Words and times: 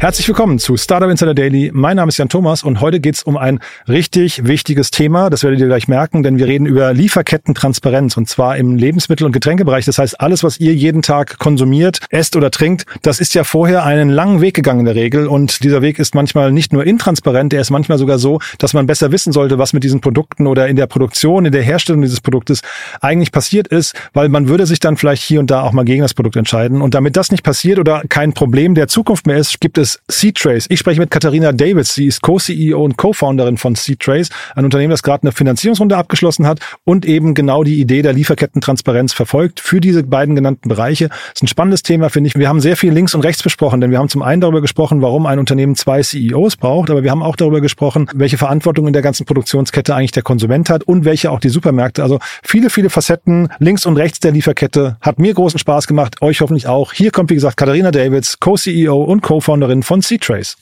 Herzlich 0.00 0.26
willkommen 0.28 0.58
zu 0.58 0.78
Startup 0.78 1.10
Insider 1.10 1.34
Daily. 1.34 1.70
Mein 1.74 1.96
Name 1.96 2.08
ist 2.08 2.16
Jan 2.16 2.30
Thomas 2.30 2.62
und 2.62 2.80
heute 2.80 3.00
geht 3.00 3.16
es 3.16 3.22
um 3.22 3.36
ein 3.36 3.60
richtig 3.86 4.46
wichtiges 4.46 4.90
Thema. 4.90 5.28
Das 5.28 5.44
werdet 5.44 5.60
ihr 5.60 5.66
gleich 5.66 5.88
merken, 5.88 6.22
denn 6.22 6.38
wir 6.38 6.46
reden 6.46 6.64
über 6.64 6.94
Lieferkettentransparenz 6.94 8.16
und 8.16 8.26
zwar 8.26 8.56
im 8.56 8.76
Lebensmittel- 8.76 9.26
und 9.26 9.32
Getränkebereich. 9.32 9.84
Das 9.84 9.98
heißt, 9.98 10.18
alles, 10.18 10.42
was 10.42 10.58
ihr 10.58 10.74
jeden 10.74 11.02
Tag 11.02 11.38
konsumiert, 11.38 11.98
esst 12.08 12.34
oder 12.34 12.50
trinkt, 12.50 12.86
das 13.02 13.20
ist 13.20 13.34
ja 13.34 13.44
vorher 13.44 13.84
einen 13.84 14.08
langen 14.08 14.40
Weg 14.40 14.54
gegangen 14.54 14.80
in 14.80 14.86
der 14.86 14.94
Regel 14.94 15.26
und 15.26 15.62
dieser 15.62 15.82
Weg 15.82 15.98
ist 15.98 16.14
manchmal 16.14 16.50
nicht 16.50 16.72
nur 16.72 16.86
intransparent, 16.86 17.52
der 17.52 17.60
ist 17.60 17.68
manchmal 17.68 17.98
sogar 17.98 18.18
so, 18.18 18.40
dass 18.56 18.72
man 18.72 18.86
besser 18.86 19.12
wissen 19.12 19.34
sollte, 19.34 19.58
was 19.58 19.74
mit 19.74 19.84
diesen 19.84 20.00
Produkten 20.00 20.46
oder 20.46 20.66
in 20.66 20.76
der 20.76 20.86
Produktion, 20.86 21.44
in 21.44 21.52
der 21.52 21.62
Herstellung 21.62 22.00
dieses 22.00 22.22
Produktes 22.22 22.62
eigentlich 23.02 23.32
passiert 23.32 23.68
ist, 23.68 23.94
weil 24.14 24.30
man 24.30 24.48
würde 24.48 24.64
sich 24.64 24.80
dann 24.80 24.96
vielleicht 24.96 25.22
hier 25.22 25.40
und 25.40 25.50
da 25.50 25.60
auch 25.60 25.72
mal 25.72 25.84
gegen 25.84 26.00
das 26.00 26.14
Produkt 26.14 26.36
entscheiden. 26.36 26.80
Und 26.80 26.94
damit 26.94 27.18
das 27.18 27.30
nicht 27.30 27.42
passiert 27.42 27.78
oder 27.78 28.00
kein 28.08 28.32
Problem 28.32 28.74
der 28.74 28.88
Zukunft 28.88 29.26
mehr 29.26 29.36
ist, 29.36 29.60
gibt 29.60 29.76
es 29.76 29.89
ist 29.94 30.02
C-Trace. 30.08 30.66
Ich 30.68 30.78
spreche 30.78 31.00
mit 31.00 31.10
Katharina 31.10 31.52
Davids. 31.52 31.94
Sie 31.94 32.06
ist 32.06 32.22
Co-CEO 32.22 32.82
und 32.82 32.96
Co-Founderin 32.96 33.56
von 33.56 33.74
C-Trace, 33.74 34.30
ein 34.54 34.64
Unternehmen, 34.64 34.90
das 34.90 35.02
gerade 35.02 35.22
eine 35.22 35.32
Finanzierungsrunde 35.32 35.96
abgeschlossen 35.96 36.46
hat 36.46 36.60
und 36.84 37.04
eben 37.04 37.34
genau 37.34 37.64
die 37.64 37.80
Idee 37.80 38.02
der 38.02 38.12
Lieferkettentransparenz 38.12 39.12
verfolgt 39.12 39.60
für 39.60 39.80
diese 39.80 40.02
beiden 40.02 40.34
genannten 40.34 40.68
Bereiche. 40.68 41.08
Das 41.08 41.18
ist 41.36 41.42
ein 41.42 41.48
spannendes 41.48 41.82
Thema, 41.82 42.10
finde 42.10 42.28
ich. 42.28 42.34
Wir 42.34 42.48
haben 42.48 42.60
sehr 42.60 42.76
viel 42.76 42.92
links 42.92 43.14
und 43.14 43.22
rechts 43.22 43.42
besprochen, 43.42 43.80
denn 43.80 43.90
wir 43.90 43.98
haben 43.98 44.08
zum 44.08 44.22
einen 44.22 44.40
darüber 44.40 44.60
gesprochen, 44.60 45.02
warum 45.02 45.26
ein 45.26 45.38
Unternehmen 45.38 45.74
zwei 45.74 46.02
CEOs 46.02 46.56
braucht, 46.56 46.90
aber 46.90 47.02
wir 47.02 47.10
haben 47.10 47.22
auch 47.22 47.36
darüber 47.36 47.60
gesprochen, 47.60 48.08
welche 48.14 48.38
Verantwortung 48.38 48.86
in 48.86 48.92
der 48.92 49.02
ganzen 49.02 49.26
Produktionskette 49.26 49.94
eigentlich 49.94 50.12
der 50.12 50.22
Konsument 50.22 50.70
hat 50.70 50.84
und 50.84 51.04
welche 51.04 51.30
auch 51.30 51.40
die 51.40 51.48
Supermärkte. 51.48 52.02
Also 52.02 52.18
viele, 52.42 52.70
viele 52.70 52.90
Facetten 52.90 53.48
links 53.58 53.86
und 53.86 53.96
rechts 53.96 54.20
der 54.20 54.32
Lieferkette. 54.32 54.96
Hat 55.00 55.18
mir 55.18 55.34
großen 55.34 55.58
Spaß 55.58 55.86
gemacht, 55.86 56.22
euch 56.22 56.40
hoffentlich 56.40 56.66
auch. 56.66 56.92
Hier 56.92 57.10
kommt, 57.10 57.30
wie 57.30 57.34
gesagt, 57.34 57.56
Katharina 57.56 57.90
Davids, 57.90 58.38
Co-CEO 58.40 59.02
und 59.02 59.22
Co-Founderin 59.22 59.79
von 59.82 60.02
C-Trace. 60.02 60.56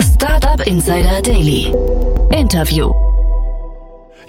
Startup 0.00 0.66
Insider 0.66 1.22
Daily. 1.22 1.72
Interview. 2.32 3.09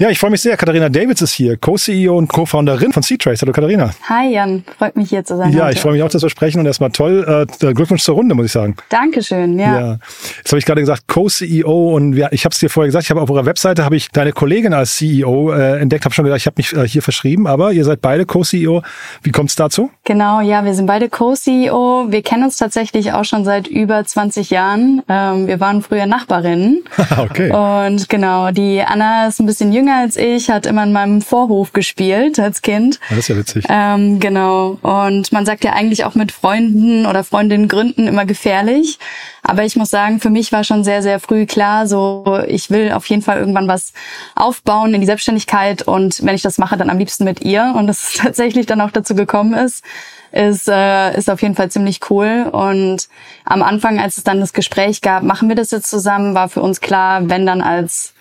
Ja, 0.01 0.09
ich 0.09 0.17
freue 0.17 0.31
mich 0.31 0.41
sehr. 0.41 0.57
Katharina 0.57 0.89
Davids 0.89 1.21
ist 1.21 1.33
hier, 1.33 1.57
Co-CEO 1.57 2.17
und 2.17 2.27
Co-Founderin 2.27 2.91
von 2.91 3.03
C-Trace. 3.03 3.43
Hallo 3.43 3.51
Katharina. 3.51 3.91
Hi 4.09 4.33
Jan, 4.33 4.63
freut 4.79 4.95
mich 4.95 5.09
hier 5.09 5.23
zu 5.23 5.37
sein. 5.37 5.53
Ja, 5.53 5.65
heute. 5.65 5.73
ich 5.73 5.79
freue 5.79 5.93
mich 5.93 6.01
auch, 6.01 6.09
dass 6.09 6.23
wir 6.23 6.31
sprechen 6.31 6.59
und 6.59 6.65
erstmal 6.65 6.89
toll. 6.89 7.45
Äh, 7.61 7.73
Glückwunsch 7.75 8.01
zur 8.01 8.15
Runde, 8.15 8.33
muss 8.33 8.47
ich 8.47 8.51
sagen. 8.51 8.75
Dankeschön, 8.89 9.59
ja. 9.59 9.79
ja. 9.79 9.97
Jetzt 10.37 10.51
habe 10.51 10.57
ich 10.57 10.65
gerade 10.65 10.81
gesagt, 10.81 11.07
Co-CEO 11.07 11.95
und 11.95 12.13
ja, 12.13 12.29
ich 12.31 12.45
habe 12.45 12.53
es 12.53 12.57
dir 12.57 12.71
vorher 12.71 12.87
gesagt, 12.87 13.03
ich 13.03 13.11
habe 13.11 13.21
auf 13.21 13.29
eurer 13.29 13.45
Webseite 13.45 13.85
habe 13.85 13.95
ich 13.95 14.09
deine 14.09 14.31
Kollegin 14.31 14.73
als 14.73 14.95
CEO 14.95 15.51
äh, 15.51 15.79
entdeckt, 15.79 16.03
habe 16.05 16.15
schon 16.15 16.25
gesagt, 16.25 16.41
ich 16.41 16.47
habe 16.47 16.55
mich 16.57 16.73
äh, 16.73 16.87
hier 16.87 17.03
verschrieben, 17.03 17.45
aber 17.45 17.71
ihr 17.71 17.85
seid 17.85 18.01
beide 18.01 18.25
Co-CEO. 18.25 18.81
Wie 19.21 19.31
kommt 19.31 19.51
es 19.51 19.55
dazu? 19.55 19.91
Genau, 20.05 20.41
ja, 20.41 20.65
wir 20.65 20.73
sind 20.73 20.87
beide 20.87 21.09
Co-CEO. 21.09 22.07
Wir 22.09 22.23
kennen 22.23 22.45
uns 22.45 22.57
tatsächlich 22.57 23.13
auch 23.13 23.25
schon 23.25 23.45
seit 23.45 23.67
über 23.67 24.03
20 24.03 24.49
Jahren. 24.49 25.03
Ähm, 25.07 25.45
wir 25.45 25.59
waren 25.59 25.83
früher 25.83 26.07
Nachbarinnen. 26.07 26.85
okay. 27.19 27.51
Und 27.51 28.09
genau, 28.09 28.49
die 28.49 28.81
Anna 28.81 29.27
ist 29.27 29.39
ein 29.39 29.45
bisschen 29.45 29.71
jünger 29.71 29.90
als 29.97 30.15
ich, 30.17 30.49
hat 30.49 30.65
immer 30.65 30.83
in 30.83 30.91
meinem 30.91 31.21
Vorhof 31.21 31.73
gespielt 31.73 32.39
als 32.39 32.61
Kind. 32.61 32.99
Das 33.09 33.19
ist 33.19 33.27
ja 33.29 33.37
witzig. 33.37 33.65
Ähm, 33.69 34.19
genau. 34.19 34.77
Und 34.81 35.31
man 35.31 35.45
sagt 35.45 35.63
ja 35.63 35.73
eigentlich 35.73 36.05
auch 36.05 36.15
mit 36.15 36.31
Freunden 36.31 37.05
oder 37.05 37.23
Freundinnen 37.23 37.67
gründen 37.67 38.07
immer 38.07 38.25
gefährlich. 38.25 38.99
Aber 39.43 39.63
ich 39.63 39.75
muss 39.75 39.89
sagen, 39.89 40.19
für 40.19 40.29
mich 40.29 40.51
war 40.51 40.63
schon 40.63 40.83
sehr, 40.83 41.01
sehr 41.01 41.19
früh 41.19 41.45
klar, 41.45 41.87
so 41.87 42.39
ich 42.47 42.69
will 42.69 42.91
auf 42.91 43.05
jeden 43.07 43.21
Fall 43.21 43.39
irgendwann 43.39 43.67
was 43.67 43.93
aufbauen 44.35 44.93
in 44.93 45.01
die 45.01 45.07
Selbstständigkeit 45.07 45.81
und 45.81 46.23
wenn 46.23 46.35
ich 46.35 46.43
das 46.43 46.59
mache, 46.59 46.77
dann 46.77 46.89
am 46.89 46.99
liebsten 46.99 47.23
mit 47.23 47.41
ihr. 47.41 47.73
Und 47.75 47.87
das 47.87 48.13
tatsächlich 48.17 48.65
dann 48.65 48.81
auch 48.81 48.91
dazu 48.91 49.15
gekommen 49.15 49.53
ist 49.53 49.83
ist, 50.31 50.67
äh, 50.67 51.17
ist 51.17 51.29
auf 51.29 51.41
jeden 51.41 51.55
Fall 51.55 51.69
ziemlich 51.69 51.99
cool. 52.09 52.49
Und 52.51 53.09
am 53.45 53.61
Anfang, 53.61 53.99
als 53.99 54.17
es 54.17 54.23
dann 54.23 54.39
das 54.39 54.53
Gespräch 54.53 55.01
gab, 55.01 55.23
machen 55.23 55.49
wir 55.49 55.55
das 55.55 55.71
jetzt 55.71 55.89
zusammen, 55.89 56.35
war 56.35 56.49
für 56.49 56.61
uns 56.61 56.81
klar, 56.81 57.29
wenn 57.29 57.45
dann 57.45 57.61
als 57.61 58.13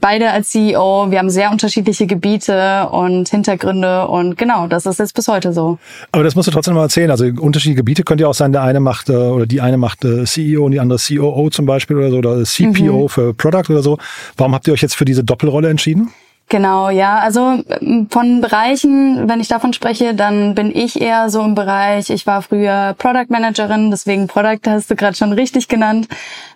beide 0.00 0.30
als 0.30 0.50
CEO. 0.50 1.10
Wir 1.10 1.18
haben 1.18 1.30
sehr 1.30 1.50
unterschiedliche 1.50 2.06
Gebiete 2.06 2.88
und 2.90 3.28
Hintergründe 3.28 4.08
und 4.08 4.36
genau, 4.36 4.66
das 4.66 4.86
ist 4.86 4.98
jetzt 4.98 5.14
bis 5.14 5.28
heute 5.28 5.52
so. 5.52 5.78
Aber 6.12 6.24
das 6.24 6.34
musst 6.34 6.48
du 6.48 6.52
trotzdem 6.52 6.74
mal 6.74 6.82
erzählen. 6.82 7.10
Also 7.10 7.24
unterschiedliche 7.24 7.76
Gebiete 7.76 8.02
könnte 8.02 8.22
ja 8.22 8.28
auch 8.28 8.34
sein, 8.34 8.52
der 8.52 8.62
eine 8.62 8.80
macht 8.80 9.08
äh, 9.08 9.14
oder 9.14 9.46
die 9.46 9.60
eine 9.60 9.76
macht 9.76 10.04
äh, 10.04 10.24
CEO 10.24 10.64
und 10.64 10.72
die 10.72 10.80
andere 10.80 10.98
COO 10.98 11.50
zum 11.50 11.66
Beispiel 11.66 11.96
oder 11.96 12.10
so 12.10 12.18
oder 12.18 12.42
CPO 12.44 13.02
mhm. 13.04 13.08
für 13.08 13.34
Product 13.34 13.70
oder 13.70 13.82
so. 13.82 13.98
Warum 14.36 14.54
habt 14.54 14.66
ihr 14.66 14.72
euch 14.72 14.82
jetzt 14.82 14.96
für 14.96 15.04
diese 15.04 15.24
Doppelrolle 15.24 15.68
entschieden? 15.68 16.10
Genau, 16.48 16.90
ja. 16.90 17.18
Also 17.18 17.58
ähm, 17.80 18.06
von 18.08 18.40
Bereichen, 18.40 19.28
wenn 19.28 19.40
ich 19.40 19.48
davon 19.48 19.72
spreche, 19.72 20.14
dann 20.14 20.54
bin 20.54 20.70
ich 20.74 21.00
eher 21.00 21.28
so 21.28 21.42
im 21.42 21.56
Bereich, 21.56 22.08
ich 22.08 22.24
war 22.24 22.40
früher 22.40 22.94
Product 22.98 23.26
Managerin, 23.30 23.90
deswegen 23.90 24.28
Product 24.28 24.60
hast 24.66 24.88
du 24.88 24.94
gerade 24.94 25.16
schon 25.16 25.32
richtig 25.32 25.66
genannt, 25.66 26.06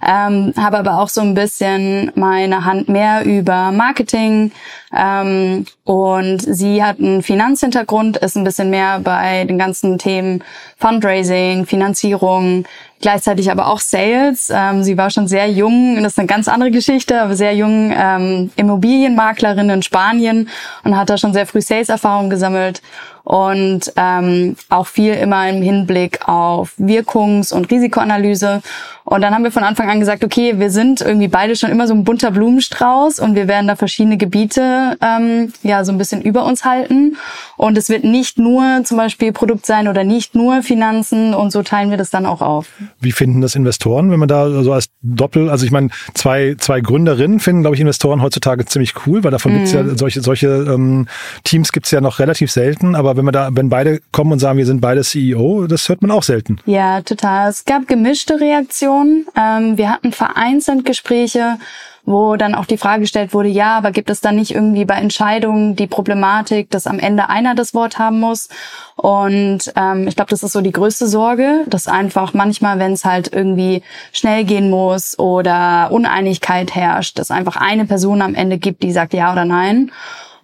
ähm, 0.07 0.53
habe 0.57 0.79
aber 0.79 1.01
auch 1.01 1.09
so 1.09 1.23
ein 1.23 1.35
bisschen 1.35 2.13
meine 2.15 2.65
Hand 2.65 2.89
mehr 2.89 3.25
über 3.25 3.73
Marketing 3.73 4.53
ähm, 4.97 5.67
und 5.83 6.39
sie 6.41 6.85
hat 6.85 7.01
einen 7.01 7.25
Finanzhintergrund, 7.25 8.17
ist 8.19 8.37
ein 8.37 8.45
bisschen 8.45 8.71
mehr 8.71 9.01
bei 9.01 9.45
den 9.45 9.59
ganzen 9.59 9.99
Themen 9.99 10.45
Fundraising, 10.77 11.67
Finanzierung, 11.67 12.65
gleichzeitig 13.01 13.51
aber 13.51 13.69
auch 13.69 13.81
Sales. 13.81 14.51
Ähm, 14.55 14.83
sie 14.83 14.97
war 14.97 15.11
schon 15.11 15.27
sehr 15.27 15.51
jung, 15.51 15.97
das 16.03 16.13
ist 16.13 16.19
eine 16.19 16.27
ganz 16.27 16.49
andere 16.49 16.71
Geschichte, 16.71 17.21
aber 17.21 17.35
sehr 17.35 17.55
jung 17.55 17.93
ähm, 17.97 18.51
Immobilienmaklerin 18.57 19.71
in 19.71 19.83
Spanien 19.83 20.49
und 20.85 20.97
hat 20.97 21.11
da 21.11 21.19
schon 21.19 21.33
sehr 21.33 21.47
früh 21.47 21.61
Sales-Erfahrung 21.61 22.31
gesammelt 22.31 22.83
und 23.25 23.93
ähm, 23.97 24.57
auch 24.69 24.87
viel 24.87 25.15
immer 25.15 25.49
im 25.49 25.63
Hinblick 25.63 26.29
auf 26.29 26.73
Wirkungs- 26.79 27.53
und 27.53 27.71
Risikoanalyse. 27.71 28.63
Und 29.05 29.23
dann 29.23 29.35
haben 29.35 29.43
wir 29.43 29.51
von 29.51 29.65
Anfang 29.65 29.91
an 29.91 29.99
gesagt, 29.99 30.23
okay, 30.23 30.59
wir 30.59 30.71
sind 30.71 31.01
irgendwie 31.01 31.27
beide 31.27 31.57
schon 31.57 31.71
immer 31.71 31.89
so 31.89 31.95
ein 31.95 32.05
bunter 32.05 32.31
Blumenstrauß 32.31 33.19
und 33.19 33.35
wir 33.35 33.49
werden 33.49 33.67
da 33.67 33.75
verschiedene 33.75 34.17
Gebiete 34.17 34.97
ähm, 35.01 35.53
ja 35.63 35.85
so 35.85 35.91
ein 35.91 35.99
bisschen 35.99 36.23
über 36.23 36.45
uns 36.45 36.65
halten. 36.65 37.17
Und 37.57 37.77
es 37.77 37.89
wird 37.89 38.05
nicht 38.05 38.39
nur 38.39 38.83
zum 38.85 38.97
Beispiel 38.97 39.33
Produkt 39.33 39.67
sein 39.67 39.89
oder 39.89 40.05
nicht 40.05 40.35
nur 40.35 40.63
Finanzen 40.63 41.35
und 41.35 41.51
so 41.51 41.63
teilen 41.63 41.91
wir 41.91 41.97
das 41.97 42.11
dann 42.11 42.25
auch 42.25 42.41
auf. 42.41 42.69
Wie 43.01 43.11
finden 43.11 43.41
das 43.41 43.57
Investoren, 43.57 44.13
wenn 44.13 44.21
man 44.21 44.29
da 44.29 44.63
so 44.63 44.73
als 44.73 44.91
Doppel, 45.03 45.51
also 45.51 45.65
ich 45.65 45.73
meine, 45.73 45.89
zwei, 46.15 46.55
zwei 46.59 46.81
Gründerinnen 46.81 47.41
finden, 47.41 47.63
glaube 47.63 47.75
ich, 47.75 47.81
Investoren 47.81 48.23
heutzutage 48.23 48.65
ziemlich 48.67 48.95
cool, 49.07 49.25
weil 49.25 49.31
davon 49.31 49.53
mm. 49.53 49.57
gibt's 49.57 49.73
ja 49.73 49.85
solche, 49.97 50.21
solche 50.21 50.47
ähm, 50.47 51.09
Teams 51.43 51.73
gibt's 51.73 51.91
ja 51.91 52.01
noch 52.01 52.21
relativ 52.21 52.53
selten, 52.53 52.95
aber 52.95 53.10
wenn 53.17 53.25
man 53.25 53.33
da, 53.33 53.49
wenn 53.53 53.69
beide 53.69 54.01
kommen 54.13 54.33
und 54.33 54.39
sagen, 54.39 54.59
wir 54.59 54.67
sind 54.67 54.81
beide 54.81 55.03
CEO, 55.03 55.67
das 55.67 55.89
hört 55.89 56.03
man 56.03 56.11
auch 56.11 56.23
selten. 56.23 56.59
Ja, 56.67 57.03
total. 57.03 57.51
Es 57.51 57.65
gab 57.65 57.87
gemischte 57.87 58.41
Reaktionen. 58.41 59.27
Ähm, 59.37 59.77
wir 59.77 59.91
hatten 59.91 60.13
vereinzelt 60.13 60.85
Gespräche, 60.85 61.59
wo 62.05 62.37
dann 62.37 62.55
auch 62.55 62.65
die 62.65 62.77
Frage 62.77 63.03
gestellt 63.03 63.35
wurde, 63.35 63.49
ja, 63.49 63.77
aber 63.77 63.93
gibt 63.93 64.11
es 64.11 64.21
da 64.21 64.33
nicht 64.33 64.55
irgendwie 64.55 64.85
bei 64.85 64.95
Entscheidungen 64.95 65.77
die 65.77 65.87
Problematik, 65.87 66.71
dass 66.71 66.87
am 66.87 66.99
Ende 66.99 67.29
einer 67.29 67.55
das 67.55 67.75
Wort 67.75 67.99
haben 67.99 68.21
muss? 68.21 68.49
Und 68.97 69.73
ähm, 69.77 70.09
ich 70.09 70.17
glaube, 70.17 70.31
das 70.31 70.43
ist 70.43 70.53
so 70.53 70.61
die 70.61 70.73
größte 70.73 71.07
Sorge, 71.07 71.65
dass 71.69 71.89
einfach 71.89 72.35
manchmal, 72.35 72.79
wenn 72.79 72.93
es 72.93 73.05
halt 73.05 73.33
irgendwie 73.33 73.83
schnell 74.13 74.45
gehen 74.45 74.71
muss 74.71 75.19
oder 75.19 75.91
Uneinigkeit 75.93 76.75
herrscht, 76.75 77.19
dass 77.19 77.31
einfach 77.31 77.57
eine 77.57 77.85
Person 77.85 78.23
am 78.23 78.35
Ende 78.35 78.59
gibt, 78.59 78.83
die 78.83 78.93
sagt 78.93 79.15
ja 79.15 79.33
oder 79.33 79.45
nein. 79.45 79.93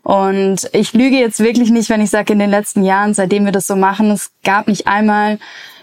Und 0.06 0.70
ich 0.72 0.92
lüge 0.92 1.16
jetzt 1.16 1.40
wirklich 1.40 1.70
nicht, 1.70 1.90
wenn 1.90 2.00
ich 2.00 2.10
sage, 2.10 2.32
in 2.32 2.38
den 2.38 2.48
letzten 2.48 2.84
Jahren, 2.84 3.12
seitdem 3.12 3.44
wir 3.44 3.50
das 3.50 3.66
so 3.66 3.74
machen, 3.74 4.12
es 4.12 4.30
gab 4.44 4.68
nicht 4.68 4.86
einmal, 4.86 5.40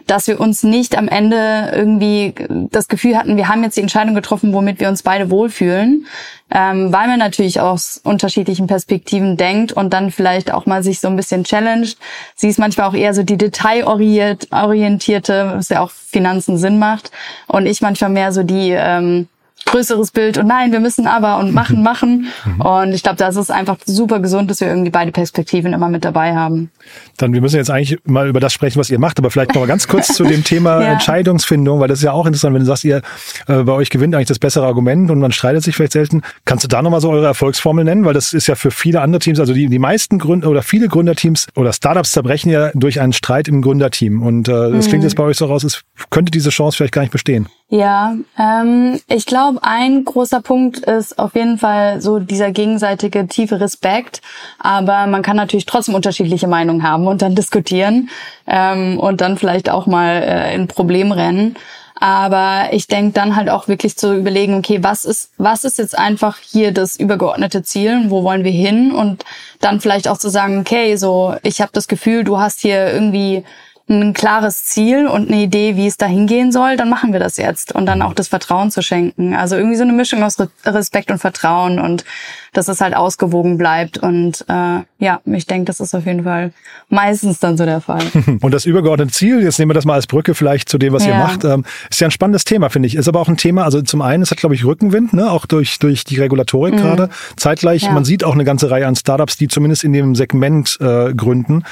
dass 0.08 0.28
wir 0.28 0.40
uns 0.40 0.64
nicht 0.64 0.98
am 0.98 1.10
Ende 1.10 1.74
irgendwie 1.76 2.34
das 2.72 2.88
Gefühl 2.88 3.18
hatten, 3.18 3.36
wir 3.36 3.50
haben 3.50 3.64
jetzt 3.64 3.76
die 3.76 3.82
Entscheidung 3.82 4.16
getroffen, 4.16 4.54
womit 4.54 4.80
wir 4.80 4.88
uns 4.88 5.04
beide 5.04 5.30
wohlfühlen, 5.30 6.08
ähm, 6.50 6.94
weil 6.94 7.10
man 7.10 7.20
natürlich 7.20 7.60
aus 7.60 8.00
unterschiedlichen 8.02 8.68
Perspektiven 8.68 9.36
denkt 9.36 9.74
und 9.74 9.92
dann 9.92 10.10
vielleicht 10.10 10.54
auch 10.54 10.66
mal 10.66 10.84
sich 10.84 11.02
so 11.02 11.10
ein 11.10 11.18
bisschen 11.18 11.44
challenged. 11.44 11.98
Sie 12.34 12.48
ist 12.48 12.60
manchmal 12.60 12.88
auch 12.88 12.94
eher 12.94 13.14
so 13.14 13.24
die 13.24 13.38
detailorientierte, 13.38 15.52
was 15.56 15.68
ja 15.68 15.82
auch 15.82 15.92
Finanzen 15.92 16.58
Sinn 16.58 16.80
macht, 16.80 17.12
und 17.48 17.66
ich 17.66 17.82
manchmal 17.82 18.12
mehr 18.12 18.32
so 18.32 18.44
die 18.44 18.72
ähm, 18.72 19.28
größeres 19.74 20.12
Bild 20.12 20.38
und 20.38 20.48
nein, 20.48 20.72
wir 20.72 20.80
müssen 20.80 21.08
aber 21.08 21.40
und 21.40 21.52
machen, 21.52 21.82
machen. 21.82 22.28
Mhm. 22.46 22.62
Und 22.62 22.94
ich 22.94 23.02
glaube, 23.02 23.18
das 23.18 23.36
ist 23.36 23.50
einfach 23.50 23.78
super 23.86 24.20
gesund, 24.20 24.50
dass 24.52 24.62
wir 24.62 24.68
irgendwie 24.68 24.92
beide 24.92 25.12
Perspektiven 25.12 25.74
immer 25.74 25.90
mit 25.90 26.06
dabei 26.06 26.36
haben. 26.36 26.70
Dann, 27.18 27.34
wir 27.34 27.42
müssen 27.42 27.56
jetzt 27.56 27.72
eigentlich 27.72 28.00
mal 28.06 28.28
über 28.28 28.40
das 28.40 28.54
sprechen, 28.54 28.80
was 28.80 28.90
ihr 28.92 29.00
macht, 29.00 29.18
aber 29.18 29.32
vielleicht 29.32 29.56
noch 29.56 29.62
mal 29.62 29.68
ganz 29.68 29.88
kurz 29.88 30.14
zu 30.14 30.24
dem 30.26 30.44
Thema 30.54 30.82
ja. 30.82 30.92
Entscheidungsfindung, 30.94 31.80
weil 31.80 31.88
das 31.88 32.00
ist 32.00 32.06
ja 32.06 32.12
auch 32.12 32.28
interessant, 32.28 32.54
wenn 32.54 32.62
du 32.62 32.68
sagst, 32.68 32.84
ihr 32.84 33.02
äh, 33.48 33.64
bei 33.64 33.72
euch 33.74 33.90
gewinnt 33.90 34.14
eigentlich 34.14 34.28
das 34.28 34.40
bessere 34.40 34.66
Argument 34.66 35.10
und 35.10 35.20
man 35.20 35.32
streitet 35.32 35.64
sich 35.64 35.76
vielleicht 35.76 35.94
selten. 35.94 36.22
Kannst 36.46 36.64
du 36.64 36.68
da 36.68 36.82
nochmal 36.82 37.02
so 37.02 37.10
eure 37.10 37.26
Erfolgsformel 37.26 37.84
nennen? 37.84 38.06
Weil 38.06 38.14
das 38.14 38.34
ist 38.34 38.48
ja 38.48 38.56
für 38.56 38.70
viele 38.70 39.02
andere 39.02 39.20
Teams, 39.20 39.40
also 39.40 39.54
die, 39.54 39.68
die 39.68 39.80
meisten 39.80 40.20
Gründer 40.20 40.50
oder 40.50 40.62
viele 40.62 40.88
Gründerteams 40.88 41.48
oder 41.56 41.74
Startups 41.74 42.12
zerbrechen 42.12 42.52
ja 42.52 42.70
durch 42.76 43.02
einen 43.02 43.14
Streit 43.14 43.48
im 43.48 43.64
Gründerteam. 43.64 44.22
Und 44.22 44.48
äh, 44.48 44.52
das 44.52 44.86
mhm. 44.86 44.90
klingt 44.90 45.04
jetzt 45.04 45.16
bei 45.16 45.24
euch 45.24 45.38
so 45.38 45.48
raus, 45.48 45.64
es 45.64 45.82
könnte 46.12 46.32
diese 46.32 46.52
Chance 46.52 46.78
vielleicht 46.78 46.94
gar 46.94 47.02
nicht 47.02 47.12
bestehen? 47.12 47.48
Ja, 47.74 48.16
ähm, 48.38 49.00
ich 49.08 49.26
glaube, 49.26 49.58
ein 49.64 50.06
großer 50.06 50.42
Punkt 50.42 50.78
ist 50.78 51.18
auf 51.18 51.34
jeden 51.34 51.58
Fall 51.58 52.04
so 52.04 52.20
dieser 52.20 52.52
gegenseitige 52.52 53.28
tiefe 53.28 53.60
Respekt. 53.60 54.22
Aber 54.60 55.08
man 55.08 55.24
kann 55.24 55.38
natürlich 55.38 55.66
trotzdem 55.66 55.96
unterschiedliche 55.96 56.48
Meinungen 56.48 56.84
haben 56.84 57.08
und 57.08 57.24
dann 57.24 57.34
diskutieren 57.34 58.12
ähm, 58.46 59.00
und 59.00 59.22
dann 59.22 59.40
vielleicht 59.40 59.72
auch 59.72 59.88
mal 59.88 60.22
äh, 60.22 60.54
in 60.54 60.68
Problem 60.68 61.12
rennen. 61.12 61.56
Aber 62.00 62.68
ich 62.74 62.86
denke 62.86 63.14
dann 63.14 63.36
halt 63.36 63.50
auch 63.50 63.68
wirklich 63.68 63.98
zu 63.98 64.14
überlegen, 64.16 64.54
okay, 64.54 64.84
was 64.84 65.04
ist, 65.04 65.32
was 65.40 65.64
ist 65.64 65.80
jetzt 65.80 65.98
einfach 65.98 66.38
hier 66.38 66.74
das 66.74 66.96
übergeordnete 66.96 67.64
Ziel 67.64 67.96
und 67.96 68.12
wo 68.12 68.24
wollen 68.24 68.44
wir 68.44 68.52
hin? 68.52 68.92
Und 68.92 69.26
dann 69.62 69.82
vielleicht 69.82 70.08
auch 70.08 70.20
zu 70.20 70.30
sagen, 70.30 70.60
okay, 70.60 70.96
so, 70.96 71.34
ich 71.42 71.60
habe 71.60 71.72
das 71.74 71.88
Gefühl, 71.88 72.24
du 72.24 72.38
hast 72.38 72.60
hier 72.60 72.94
irgendwie 72.94 73.44
ein 73.90 74.14
klares 74.14 74.64
Ziel 74.64 75.08
und 75.08 75.28
eine 75.28 75.42
Idee, 75.42 75.76
wie 75.76 75.88
es 75.88 75.98
da 75.98 76.06
hingehen 76.06 76.52
soll, 76.52 76.78
dann 76.78 76.90
machen 76.90 77.12
wir 77.12 77.20
das 77.20 77.38
jetzt. 77.38 77.74
Und 77.74 77.86
dann 77.86 78.02
auch 78.02 78.14
das 78.14 78.30
Vertrauen 78.30 78.72
zu 78.72 78.82
schenken. 78.82 79.36
Also 79.36 79.56
irgendwie 79.56 79.76
so 79.76 79.84
eine 79.84 79.94
Mischung 79.94 80.24
aus 80.24 80.38
Respekt 80.66 81.12
und 81.12 81.20
Vertrauen 81.20 81.80
und 81.80 82.06
dass 82.54 82.68
es 82.68 82.82
halt 82.82 82.96
ausgewogen 82.96 83.58
bleibt. 83.58 83.98
Und 83.98 84.46
äh, 84.48 84.80
ja, 85.00 85.22
ich 85.26 85.46
denke, 85.46 85.66
das 85.66 85.80
ist 85.80 85.94
auf 85.94 86.06
jeden 86.06 86.24
Fall 86.24 86.54
meistens 86.90 87.40
dann 87.40 87.58
so 87.58 87.66
der 87.66 87.82
Fall. 87.82 88.04
Und 88.42 88.54
das 88.54 88.66
übergeordnete 88.66 89.12
Ziel, 89.12 89.42
jetzt 89.42 89.60
nehmen 89.60 89.72
wir 89.72 89.74
das 89.74 89.86
mal 89.86 89.96
als 89.96 90.08
Brücke 90.08 90.36
vielleicht 90.36 90.70
zu 90.70 90.78
dem, 90.78 90.94
was 90.94 91.06
ja. 91.06 91.12
ihr 91.12 91.18
macht, 91.18 91.44
ähm, 91.44 91.66
ist 91.90 92.00
ja 92.00 92.08
ein 92.08 92.12
spannendes 92.12 92.46
Thema, 92.46 92.70
finde 92.70 92.88
ich. 92.88 92.96
Ist 92.96 93.08
aber 93.08 93.20
auch 93.20 93.28
ein 93.28 93.38
Thema, 93.38 93.64
also 93.64 93.82
zum 93.82 94.02
einen, 94.02 94.24
es 94.24 94.32
hat, 94.32 94.38
glaube 94.38 94.56
ich, 94.56 94.66
Rückenwind, 94.66 95.14
ne? 95.14 95.30
auch 95.32 95.46
durch, 95.46 95.80
durch 95.80 96.04
die 96.04 96.20
Regulatorik 96.20 96.76
mhm. 96.76 96.80
gerade. 96.80 97.10
Zeitgleich, 97.36 97.84
ja. 97.84 97.92
man 97.92 98.06
sieht 98.06 98.24
auch 98.24 98.34
eine 98.34 98.46
ganze 98.46 98.70
Reihe 98.70 98.88
an 98.88 98.96
Startups, 98.96 99.38
die 99.38 99.48
zumindest 99.48 99.84
in 99.84 99.94
dem 99.94 100.16
Segment 100.16 100.78
äh, 100.80 101.14
gründen. 101.14 101.64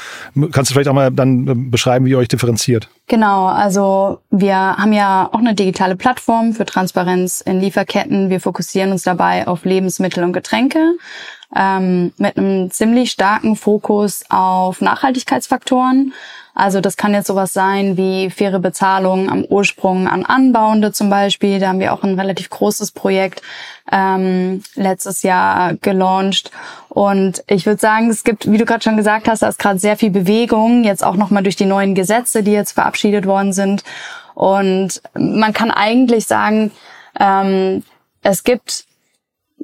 Kannst 0.51 0.71
du 0.71 0.73
vielleicht 0.73 0.89
auch 0.89 0.93
mal 0.93 1.11
dann 1.11 1.47
äh, 1.47 1.53
beschreiben, 1.55 2.05
wie 2.05 2.11
ihr 2.11 2.17
euch 2.17 2.27
differenziert? 2.27 2.89
Genau, 3.11 3.47
also 3.47 4.21
wir 4.29 4.55
haben 4.55 4.93
ja 4.93 5.27
auch 5.33 5.39
eine 5.39 5.53
digitale 5.53 5.97
Plattform 5.97 6.53
für 6.53 6.63
Transparenz 6.63 7.41
in 7.41 7.59
Lieferketten. 7.59 8.29
Wir 8.29 8.39
fokussieren 8.39 8.93
uns 8.93 9.03
dabei 9.03 9.49
auf 9.49 9.65
Lebensmittel 9.65 10.23
und 10.23 10.31
Getränke 10.31 10.93
ähm, 11.55 12.13
mit 12.17 12.37
einem 12.37 12.71
ziemlich 12.71 13.11
starken 13.11 13.55
Fokus 13.55 14.23
auf 14.29 14.81
Nachhaltigkeitsfaktoren. 14.81 16.13
Also 16.53 16.81
das 16.81 16.97
kann 16.97 17.13
jetzt 17.13 17.27
sowas 17.27 17.53
sein 17.53 17.95
wie 17.95 18.29
faire 18.29 18.59
Bezahlung 18.59 19.29
am 19.29 19.45
Ursprung 19.45 20.07
an 20.07 20.25
Anbauende 20.25 20.91
zum 20.91 21.09
Beispiel. 21.09 21.59
Da 21.59 21.69
haben 21.69 21.79
wir 21.79 21.93
auch 21.93 22.03
ein 22.03 22.19
relativ 22.19 22.49
großes 22.49 22.91
Projekt 22.91 23.41
ähm, 23.91 24.61
letztes 24.75 25.23
Jahr 25.23 25.75
gelauncht. 25.75 26.51
Und 26.89 27.43
ich 27.47 27.65
würde 27.65 27.79
sagen, 27.79 28.09
es 28.09 28.23
gibt, 28.23 28.51
wie 28.51 28.57
du 28.57 28.65
gerade 28.65 28.83
schon 28.83 28.97
gesagt 28.97 29.29
hast, 29.29 29.43
da 29.43 29.47
ist 29.47 29.59
gerade 29.59 29.79
sehr 29.79 29.95
viel 29.95 30.11
Bewegung, 30.11 30.83
jetzt 30.83 31.05
auch 31.05 31.15
nochmal 31.15 31.43
durch 31.43 31.55
die 31.55 31.65
neuen 31.65 31.95
Gesetze, 31.95 32.43
die 32.43 32.51
jetzt 32.51 32.73
verabschiedet 32.73 33.25
worden 33.25 33.53
sind. 33.53 33.83
Und 34.33 35.01
man 35.13 35.53
kann 35.53 35.71
eigentlich 35.71 36.25
sagen, 36.25 36.71
ähm, 37.17 37.83
es 38.23 38.43
gibt 38.43 38.85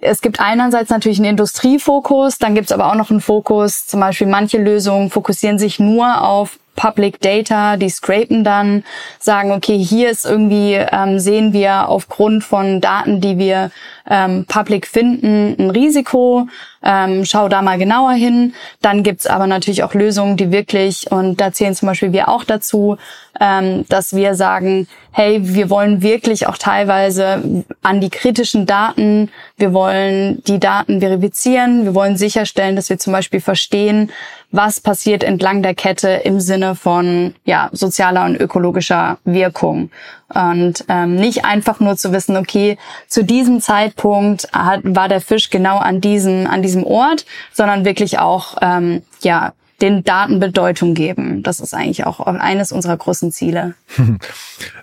es 0.01 0.21
gibt 0.21 0.39
einerseits 0.39 0.89
natürlich 0.89 1.19
einen 1.19 1.31
Industriefokus, 1.31 2.37
dann 2.37 2.55
gibt 2.55 2.67
es 2.67 2.71
aber 2.71 2.91
auch 2.91 2.95
noch 2.95 3.09
einen 3.09 3.21
Fokus, 3.21 3.85
zum 3.85 3.99
Beispiel 3.99 4.27
manche 4.27 4.57
Lösungen 4.57 5.09
fokussieren 5.09 5.59
sich 5.59 5.79
nur 5.79 6.21
auf 6.21 6.59
Public 6.77 7.19
Data, 7.19 7.75
die 7.75 7.89
scrapen 7.89 8.45
dann, 8.45 8.85
sagen, 9.19 9.51
okay, 9.51 9.77
hier 9.77 10.09
ist 10.09 10.25
irgendwie, 10.25 10.75
ähm, 10.75 11.19
sehen 11.19 11.51
wir 11.51 11.89
aufgrund 11.89 12.45
von 12.45 12.79
Daten, 12.79 13.19
die 13.19 13.37
wir 13.37 13.71
ähm, 14.09 14.45
public 14.47 14.87
finden, 14.87 15.55
ein 15.59 15.69
Risiko, 15.71 16.47
ähm, 16.83 17.25
schau 17.25 17.49
da 17.49 17.61
mal 17.61 17.77
genauer 17.77 18.13
hin. 18.13 18.53
Dann 18.81 19.03
gibt's 19.03 19.27
aber 19.27 19.47
natürlich 19.47 19.83
auch 19.83 19.93
Lösungen, 19.93 20.37
die 20.37 20.51
wirklich, 20.51 21.11
und 21.11 21.41
da 21.41 21.51
zählen 21.51 21.75
zum 21.75 21.87
Beispiel 21.87 22.13
wir 22.13 22.29
auch 22.29 22.45
dazu, 22.45 22.97
ähm, 23.41 23.85
dass 23.89 24.15
wir 24.15 24.35
sagen, 24.35 24.87
hey, 25.11 25.39
wir 25.41 25.69
wollen 25.69 26.01
wirklich 26.01 26.47
auch 26.47 26.57
teilweise 26.57 27.65
an 27.81 28.01
die 28.01 28.09
kritischen 28.09 28.65
Daten, 28.65 29.31
wir 29.57 29.73
wollen 29.73 30.43
die 30.45 30.59
Daten 30.59 31.01
verifizieren, 31.01 31.85
wir 31.85 31.95
wollen 31.95 32.17
sicherstellen, 32.17 32.75
dass 32.75 32.89
wir 32.89 32.99
zum 32.99 33.13
Beispiel 33.13 33.41
verstehen, 33.41 34.11
was 34.51 34.79
passiert 34.79 35.23
entlang 35.23 35.61
der 35.61 35.75
Kette 35.75 36.09
im 36.23 36.39
Sinne 36.39 36.66
von 36.75 37.35
ja, 37.45 37.69
sozialer 37.71 38.25
und 38.25 38.35
ökologischer 38.35 39.17
Wirkung. 39.23 39.91
Und 40.33 40.83
ähm, 40.89 41.15
nicht 41.15 41.45
einfach 41.45 41.79
nur 41.79 41.95
zu 41.95 42.11
wissen, 42.11 42.35
okay, 42.35 42.77
zu 43.07 43.23
diesem 43.23 43.61
Zeitpunkt 43.61 44.49
hat, 44.51 44.81
war 44.83 45.07
der 45.07 45.21
Fisch 45.21 45.49
genau 45.49 45.77
an 45.77 46.01
diesem, 46.01 46.47
an 46.47 46.61
diesem 46.61 46.83
Ort, 46.83 47.25
sondern 47.53 47.85
wirklich 47.85 48.19
auch 48.19 48.57
ähm, 48.61 49.03
ja, 49.21 49.53
den 49.81 50.03
Daten 50.03 50.39
Bedeutung 50.39 50.93
geben. 50.93 51.43
Das 51.43 51.59
ist 51.59 51.73
eigentlich 51.73 52.05
auch 52.05 52.19
eines 52.19 52.71
unserer 52.71 52.97
großen 52.97 53.31
Ziele. 53.31 53.75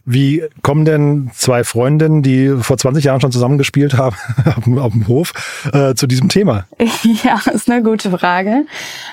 Wie 0.05 0.45
kommen 0.63 0.85
denn 0.85 1.31
zwei 1.35 1.65
Freundinnen, 1.65 2.23
die 2.23 2.55
vor 2.61 2.79
20 2.79 3.05
Jahren 3.05 3.21
schon 3.21 3.33
zusammengespielt 3.33 3.95
haben 3.95 4.17
auf 4.79 4.93
dem 4.93 5.09
Hof, 5.09 5.33
äh, 5.73 5.95
zu 5.95 6.07
diesem 6.07 6.29
Thema? 6.29 6.67
Ja, 7.23 7.41
ist 7.53 7.71
eine 7.71 7.83
gute 7.83 8.11
Frage. 8.11 8.67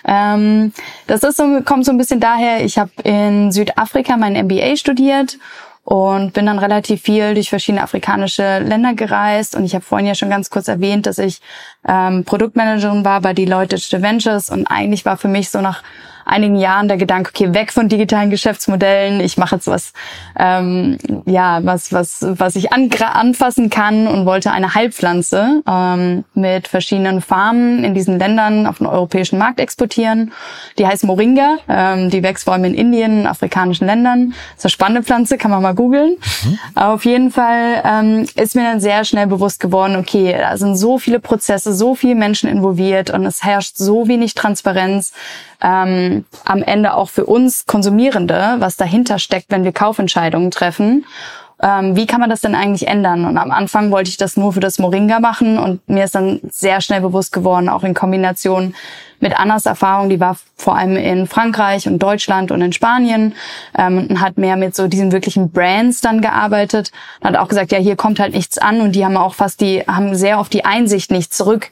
Ähm, 0.05 0.73
das 1.07 1.23
ist 1.23 1.37
so, 1.37 1.61
kommt 1.63 1.85
so 1.85 1.91
ein 1.91 1.97
bisschen 1.97 2.19
daher, 2.19 2.63
ich 2.63 2.77
habe 2.77 2.91
in 3.03 3.51
Südafrika 3.51 4.17
mein 4.17 4.33
MBA 4.33 4.75
studiert 4.75 5.37
und 5.83 6.33
bin 6.33 6.45
dann 6.45 6.59
relativ 6.59 7.01
viel 7.01 7.33
durch 7.33 7.49
verschiedene 7.49 7.83
afrikanische 7.83 8.59
Länder 8.59 8.93
gereist. 8.93 9.55
Und 9.55 9.65
ich 9.65 9.73
habe 9.73 9.83
vorhin 9.83 10.07
ja 10.07 10.15
schon 10.15 10.29
ganz 10.29 10.49
kurz 10.49 10.67
erwähnt, 10.67 11.05
dass 11.05 11.17
ich 11.17 11.41
ähm, 11.87 12.23
Produktmanagerin 12.23 13.03
war 13.03 13.21
bei 13.21 13.33
Deloitte 13.33 13.77
Ventures 14.01 14.49
und 14.49 14.67
eigentlich 14.67 15.05
war 15.05 15.17
für 15.17 15.27
mich 15.27 15.49
so 15.49 15.61
nach 15.61 15.83
einigen 16.31 16.55
Jahren 16.55 16.87
der 16.87 16.97
Gedanke, 16.97 17.31
okay, 17.33 17.53
weg 17.53 17.71
von 17.71 17.89
digitalen 17.89 18.29
Geschäftsmodellen, 18.29 19.19
ich 19.19 19.37
mache 19.37 19.55
jetzt 19.55 19.67
was, 19.67 19.93
ähm, 20.39 20.97
ja, 21.25 21.59
was, 21.63 21.91
was, 21.91 22.25
was 22.27 22.55
ich 22.55 22.71
an, 22.71 22.89
anfassen 23.13 23.69
kann 23.69 24.07
und 24.07 24.25
wollte 24.25 24.51
eine 24.51 24.73
Heilpflanze 24.73 25.61
ähm, 25.67 26.23
mit 26.33 26.67
verschiedenen 26.67 27.21
Farmen 27.21 27.83
in 27.83 27.93
diesen 27.93 28.17
Ländern 28.17 28.65
auf 28.65 28.77
den 28.77 28.87
europäischen 28.87 29.37
Markt 29.37 29.59
exportieren. 29.59 30.31
Die 30.77 30.87
heißt 30.87 31.03
Moringa, 31.03 31.57
ähm, 31.67 32.09
die 32.09 32.23
wächst 32.23 32.45
vor 32.45 32.53
allem 32.53 32.63
in 32.63 32.75
Indien, 32.75 33.21
in 33.21 33.27
afrikanischen 33.27 33.85
Ländern. 33.85 34.29
Das 34.29 34.59
ist 34.59 34.65
eine 34.65 34.71
spannende 34.71 35.03
Pflanze, 35.03 35.37
kann 35.37 35.51
man 35.51 35.61
mal 35.61 35.75
googeln. 35.75 36.15
Mhm. 36.43 36.59
Auf 36.75 37.05
jeden 37.05 37.31
Fall 37.31 37.81
ähm, 37.83 38.25
ist 38.35 38.55
mir 38.55 38.63
dann 38.63 38.79
sehr 38.79 39.03
schnell 39.03 39.27
bewusst 39.27 39.59
geworden, 39.59 39.97
okay, 39.97 40.35
da 40.37 40.55
sind 40.55 40.77
so 40.77 40.97
viele 40.97 41.19
Prozesse, 41.19 41.73
so 41.73 41.93
viele 41.93 42.15
Menschen 42.15 42.49
involviert 42.49 43.09
und 43.09 43.25
es 43.25 43.43
herrscht 43.43 43.75
so 43.75 44.07
wenig 44.07 44.33
Transparenz 44.33 45.11
ähm, 45.61 46.25
am 46.45 46.63
Ende 46.63 46.93
auch 46.93 47.09
für 47.09 47.25
uns 47.25 47.65
Konsumierende, 47.65 48.55
was 48.59 48.77
dahinter 48.77 49.19
steckt, 49.19 49.47
wenn 49.49 49.63
wir 49.63 49.71
Kaufentscheidungen 49.71 50.51
treffen. 50.51 51.05
Ähm, 51.61 51.95
wie 51.95 52.07
kann 52.07 52.19
man 52.19 52.29
das 52.29 52.41
denn 52.41 52.55
eigentlich 52.55 52.87
ändern? 52.87 53.25
Und 53.25 53.37
am 53.37 53.51
Anfang 53.51 53.91
wollte 53.91 54.09
ich 54.09 54.17
das 54.17 54.35
nur 54.35 54.53
für 54.53 54.59
das 54.59 54.79
Moringa 54.79 55.19
machen 55.19 55.59
und 55.59 55.87
mir 55.87 56.05
ist 56.05 56.15
dann 56.15 56.39
sehr 56.49 56.81
schnell 56.81 57.01
bewusst 57.01 57.31
geworden, 57.31 57.69
auch 57.69 57.83
in 57.83 57.93
Kombination 57.93 58.73
mit 59.19 59.39
Annas 59.39 59.67
Erfahrung, 59.67 60.09
die 60.09 60.19
war 60.19 60.35
vor 60.57 60.75
allem 60.75 60.97
in 60.97 61.27
Frankreich 61.27 61.87
und 61.87 61.99
Deutschland 61.99 62.51
und 62.51 62.61
in 62.61 62.73
Spanien 62.73 63.35
ähm, 63.77 64.07
und 64.09 64.19
hat 64.19 64.39
mehr 64.39 64.57
mit 64.57 64.75
so 64.75 64.87
diesen 64.87 65.11
wirklichen 65.11 65.51
Brands 65.51 66.01
dann 66.01 66.21
gearbeitet. 66.21 66.91
Und 67.19 67.29
hat 67.29 67.37
auch 67.37 67.47
gesagt, 67.47 67.71
ja, 67.71 67.77
hier 67.77 67.95
kommt 67.95 68.19
halt 68.19 68.33
nichts 68.33 68.57
an 68.57 68.81
und 68.81 68.93
die 68.93 69.05
haben 69.05 69.17
auch 69.17 69.35
fast 69.35 69.61
die, 69.61 69.81
haben 69.81 70.15
sehr 70.15 70.39
oft 70.39 70.51
die 70.51 70.65
Einsicht 70.65 71.11
nicht 71.11 71.33
zurück 71.33 71.69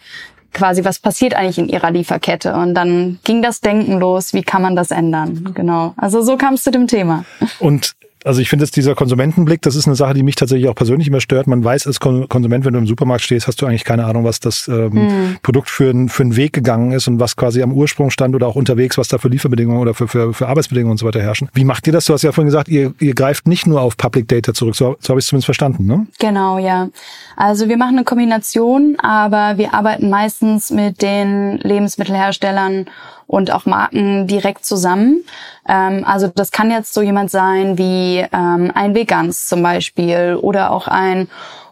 quasi, 0.53 0.83
was 0.83 0.99
passiert 0.99 1.33
eigentlich 1.33 1.57
in 1.57 1.69
ihrer 1.69 1.91
Lieferkette? 1.91 2.53
Und 2.55 2.73
dann 2.73 3.19
ging 3.23 3.41
das 3.41 3.61
Denken 3.61 3.99
los, 3.99 4.33
wie 4.33 4.43
kann 4.43 4.61
man 4.61 4.75
das 4.75 4.91
ändern? 4.91 5.51
Genau. 5.53 5.93
Also 5.97 6.21
so 6.21 6.37
kam 6.37 6.55
es 6.55 6.63
zu 6.63 6.71
dem 6.71 6.87
Thema. 6.87 7.25
Und 7.59 7.93
also 8.23 8.41
ich 8.41 8.49
finde 8.49 8.65
jetzt 8.65 8.75
dieser 8.75 8.95
Konsumentenblick, 8.95 9.61
das 9.61 9.75
ist 9.75 9.87
eine 9.87 9.95
Sache, 9.95 10.13
die 10.13 10.23
mich 10.23 10.35
tatsächlich 10.35 10.67
auch 10.67 10.75
persönlich 10.75 11.07
immer 11.07 11.21
stört. 11.21 11.47
Man 11.47 11.63
weiß 11.63 11.87
als 11.87 11.99
Konsument, 11.99 12.65
wenn 12.65 12.73
du 12.73 12.79
im 12.79 12.87
Supermarkt 12.87 13.23
stehst, 13.23 13.47
hast 13.47 13.61
du 13.61 13.65
eigentlich 13.65 13.85
keine 13.85 14.05
Ahnung, 14.05 14.23
was 14.23 14.39
das 14.39 14.67
ähm, 14.67 14.91
hm. 14.91 15.37
Produkt 15.41 15.69
für, 15.69 15.93
für 16.09 16.23
einen 16.23 16.35
Weg 16.35 16.53
gegangen 16.53 16.91
ist 16.91 17.07
und 17.07 17.19
was 17.19 17.35
quasi 17.35 17.61
am 17.61 17.71
Ursprung 17.71 18.09
stand 18.09 18.35
oder 18.35 18.47
auch 18.47 18.55
unterwegs, 18.55 18.97
was 18.97 19.07
da 19.07 19.17
für 19.17 19.29
Lieferbedingungen 19.29 19.79
oder 19.81 19.93
für, 19.93 20.07
für, 20.07 20.33
für 20.33 20.47
Arbeitsbedingungen 20.47 20.91
und 20.91 20.97
so 20.97 21.05
weiter 21.05 21.21
herrschen. 21.21 21.49
Wie 21.53 21.63
macht 21.63 21.87
ihr 21.87 21.93
das? 21.93 22.05
Du 22.05 22.13
hast 22.13 22.23
ja 22.23 22.31
vorhin 22.31 22.47
gesagt, 22.47 22.67
ihr, 22.67 22.93
ihr 22.99 23.13
greift 23.13 23.47
nicht 23.47 23.67
nur 23.67 23.81
auf 23.81 23.95
Public 23.95 24.27
Data 24.27 24.53
zurück. 24.53 24.75
So, 24.75 24.97
so 24.99 25.09
habe 25.09 25.19
ich 25.19 25.25
es 25.25 25.29
zumindest 25.29 25.45
verstanden, 25.45 25.85
ne? 25.85 26.07
Genau, 26.19 26.57
ja. 26.57 26.89
Also 27.37 27.69
wir 27.69 27.77
machen 27.77 27.95
eine 27.95 28.03
Kombination, 28.03 28.97
aber 28.99 29.57
wir 29.57 29.73
arbeiten 29.73 30.09
meistens 30.09 30.71
mit 30.71 31.01
den 31.01 31.57
Lebensmittelherstellern 31.59 32.87
und 33.29 33.51
auch 33.51 33.67
Marken 33.67 34.25
direkt 34.25 34.65
zusammen. 34.65 35.23
Ähm, 35.67 36.03
also 36.03 36.27
das 36.27 36.51
kann 36.51 36.71
jetzt 36.71 36.93
so 36.93 37.01
jemand 37.03 37.29
sein 37.29 37.77
wie 37.77 38.25
ähm, 38.33 38.71
ein 38.73 38.95
Vegans 38.95 39.47
zum 39.47 39.61
Beispiel 39.61 40.37
oder 40.41 40.71
auch 40.71 40.87
ein 40.87 41.29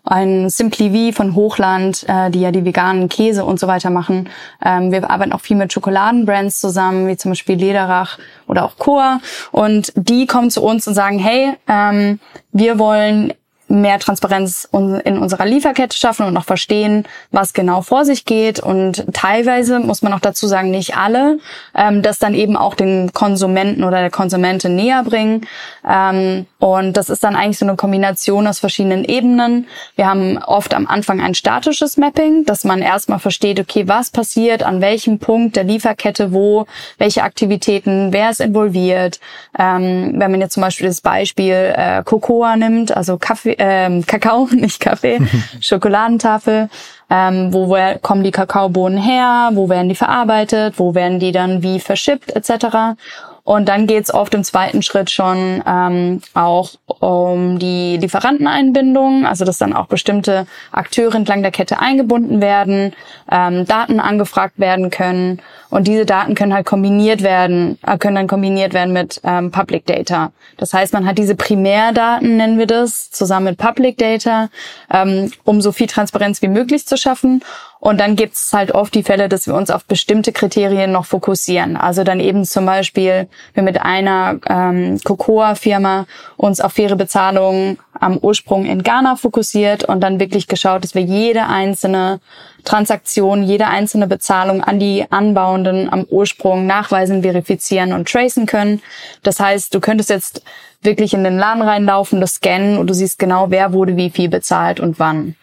ein 0.09 0.49
Simply 0.49 1.11
V 1.11 1.17
von 1.17 1.35
Hochland, 1.35 2.05
äh, 2.07 2.29
die 2.31 2.39
ja 2.39 2.51
die 2.51 2.63
veganen 2.63 3.09
Käse 3.09 3.43
und 3.43 3.59
so 3.59 3.67
weiter 3.67 3.89
machen. 3.89 4.29
Ähm, 4.63 4.91
wir 4.93 5.09
arbeiten 5.09 5.33
auch 5.33 5.41
viel 5.41 5.57
mit 5.57 5.73
Schokoladenbrands 5.73 6.61
zusammen, 6.61 7.07
wie 7.07 7.17
zum 7.17 7.31
Beispiel 7.31 7.57
Lederach 7.57 8.17
oder 8.47 8.63
auch 8.63 8.77
Coa. 8.77 9.19
Und 9.51 9.91
die 9.95 10.25
kommen 10.25 10.49
zu 10.49 10.63
uns 10.63 10.87
und 10.87 10.93
sagen, 10.93 11.19
hey, 11.19 11.55
ähm, 11.67 12.21
wir 12.53 12.79
wollen 12.79 13.33
mehr 13.81 13.99
Transparenz 13.99 14.67
in 14.71 15.17
unserer 15.17 15.45
Lieferkette 15.45 15.97
schaffen 15.97 16.25
und 16.25 16.33
noch 16.33 16.45
verstehen, 16.45 17.05
was 17.31 17.53
genau 17.53 17.81
vor 17.81 18.05
sich 18.05 18.25
geht. 18.25 18.59
Und 18.59 19.05
teilweise 19.13 19.79
muss 19.79 20.01
man 20.01 20.13
auch 20.13 20.19
dazu 20.19 20.47
sagen, 20.47 20.71
nicht 20.71 20.97
alle, 20.97 21.39
ähm, 21.75 22.01
das 22.01 22.19
dann 22.19 22.33
eben 22.33 22.57
auch 22.57 22.75
den 22.75 23.13
Konsumenten 23.13 23.83
oder 23.83 23.99
der 23.99 24.11
Konsumentin 24.11 24.75
näher 24.75 25.03
bringen. 25.03 25.47
Ähm, 25.87 26.45
und 26.59 26.97
das 26.97 27.09
ist 27.09 27.23
dann 27.23 27.35
eigentlich 27.35 27.59
so 27.59 27.65
eine 27.65 27.75
Kombination 27.75 28.47
aus 28.47 28.59
verschiedenen 28.59 29.03
Ebenen. 29.03 29.67
Wir 29.95 30.07
haben 30.07 30.37
oft 30.39 30.73
am 30.73 30.87
Anfang 30.87 31.21
ein 31.21 31.35
statisches 31.35 31.97
Mapping, 31.97 32.45
dass 32.45 32.63
man 32.63 32.81
erstmal 32.81 33.19
versteht, 33.19 33.59
okay, 33.59 33.87
was 33.87 34.09
passiert, 34.09 34.63
an 34.63 34.81
welchem 34.81 35.19
Punkt 35.19 35.55
der 35.55 35.63
Lieferkette, 35.63 36.33
wo, 36.33 36.65
welche 36.97 37.23
Aktivitäten, 37.23 38.11
wer 38.11 38.31
ist 38.31 38.41
involviert. 38.41 39.19
Ähm, 39.57 40.13
wenn 40.15 40.31
man 40.31 40.41
jetzt 40.41 40.53
zum 40.53 40.61
Beispiel 40.61 40.87
das 40.87 41.01
Beispiel 41.01 41.73
äh, 41.75 42.03
Cocoa 42.03 42.55
nimmt, 42.55 42.95
also 42.95 43.17
Kaffee, 43.17 43.55
ähm, 43.67 44.05
Kakao, 44.05 44.47
nicht 44.51 44.79
Kaffee, 44.79 45.19
Schokoladentafel. 45.61 46.69
Ähm, 47.09 47.53
wo 47.53 47.73
kommen 48.01 48.23
die 48.23 48.31
Kakaobohnen 48.31 48.97
her? 48.97 49.51
Wo 49.53 49.69
werden 49.69 49.87
die 49.87 49.95
verarbeitet? 49.95 50.73
Wo 50.77 50.93
werden 50.93 51.19
die 51.19 51.31
dann 51.31 51.63
wie 51.63 51.79
verschippt 51.79 52.35
etc. 52.35 52.99
Und 53.47 53.69
dann 53.69 53.87
geht's 53.87 54.13
oft 54.13 54.33
im 54.33 54.43
zweiten 54.43 54.81
Schritt 54.81 55.09
schon 55.09 55.63
ähm, 55.65 56.21
auch 56.33 56.71
um 56.85 57.59
die 57.59 57.95
Lieferanteneinbindung, 57.95 59.25
also 59.25 59.45
dass 59.45 59.57
dann 59.57 59.71
auch 59.71 59.85
bestimmte 59.85 60.45
Akteure 60.73 61.15
entlang 61.15 61.43
der 61.43 61.51
Kette 61.51 61.79
eingebunden 61.79 62.41
werden, 62.41 62.91
ähm, 63.31 63.65
Daten 63.65 64.01
angefragt 64.01 64.59
werden 64.59 64.89
können 64.89 65.41
und 65.69 65.87
diese 65.87 66.05
Daten 66.05 66.35
können 66.35 66.53
halt 66.53 66.65
kombiniert 66.65 67.23
werden, 67.23 67.77
äh, 67.87 67.97
können 67.97 68.15
dann 68.15 68.27
kombiniert 68.27 68.73
werden 68.73 68.91
mit 68.91 69.21
ähm, 69.23 69.49
Public 69.49 69.85
Data. 69.85 70.33
Das 70.57 70.73
heißt, 70.73 70.91
man 70.91 71.05
hat 71.05 71.17
diese 71.17 71.35
Primärdaten, 71.35 72.35
nennen 72.35 72.59
wir 72.59 72.67
das, 72.67 73.11
zusammen 73.11 73.45
mit 73.45 73.57
Public 73.57 73.97
Data, 73.97 74.49
ähm, 74.91 75.31
um 75.45 75.61
so 75.61 75.71
viel 75.71 75.87
Transparenz 75.87 76.41
wie 76.41 76.49
möglich 76.49 76.85
zu 76.85 76.97
schaffen 76.97 77.41
und 77.79 77.99
dann 77.99 78.15
gibt 78.15 78.33
es 78.33 78.53
halt 78.53 78.71
oft 78.71 78.93
die 78.95 79.03
Fälle, 79.03 79.29
dass 79.29 79.47
wir 79.47 79.53
uns 79.53 79.69
auf 79.69 79.85
bestimmte 79.85 80.31
Kriterien 80.31 80.91
noch 80.91 81.05
fokussieren. 81.05 81.77
Also 81.77 82.03
dann 82.03 82.19
eben 82.19 82.43
zum 82.43 82.65
Beispiel, 82.65 83.27
wir 83.53 83.63
mit 83.63 83.81
einer 83.81 84.39
ähm, 84.49 84.99
Cocoa-Firma 85.03 86.05
uns 86.37 86.59
auf 86.59 86.73
faire 86.73 86.95
Bezahlung 86.95 87.77
am 87.99 88.17
Ursprung 88.17 88.65
in 88.65 88.83
Ghana 88.83 89.15
fokussiert 89.15 89.83
und 89.83 90.01
dann 90.01 90.19
wirklich 90.19 90.47
geschaut, 90.47 90.83
dass 90.83 90.95
wir 90.95 91.01
jede 91.01 91.47
einzelne 91.47 92.19
Transaktion, 92.63 93.43
jede 93.43 93.67
einzelne 93.67 94.07
Bezahlung 94.07 94.63
an 94.63 94.79
die 94.79 95.05
Anbauenden 95.09 95.91
am 95.91 96.03
Ursprung 96.03 96.65
nachweisen, 96.65 97.21
verifizieren 97.21 97.93
und 97.93 98.09
tracen 98.09 98.45
können. 98.45 98.81
Das 99.23 99.39
heißt, 99.39 99.73
du 99.73 99.79
könntest 99.79 100.09
jetzt 100.09 100.43
wirklich 100.81 101.13
in 101.13 101.23
den 101.23 101.37
Laden 101.37 101.61
reinlaufen, 101.61 102.21
das 102.21 102.35
scannen 102.35 102.77
und 102.77 102.87
du 102.87 102.93
siehst 102.93 103.19
genau, 103.19 103.49
wer 103.49 103.73
wurde 103.73 103.95
wie 103.95 104.09
viel 104.09 104.29
bezahlt 104.29 104.79
und 104.79 104.99
wann. 104.99 105.35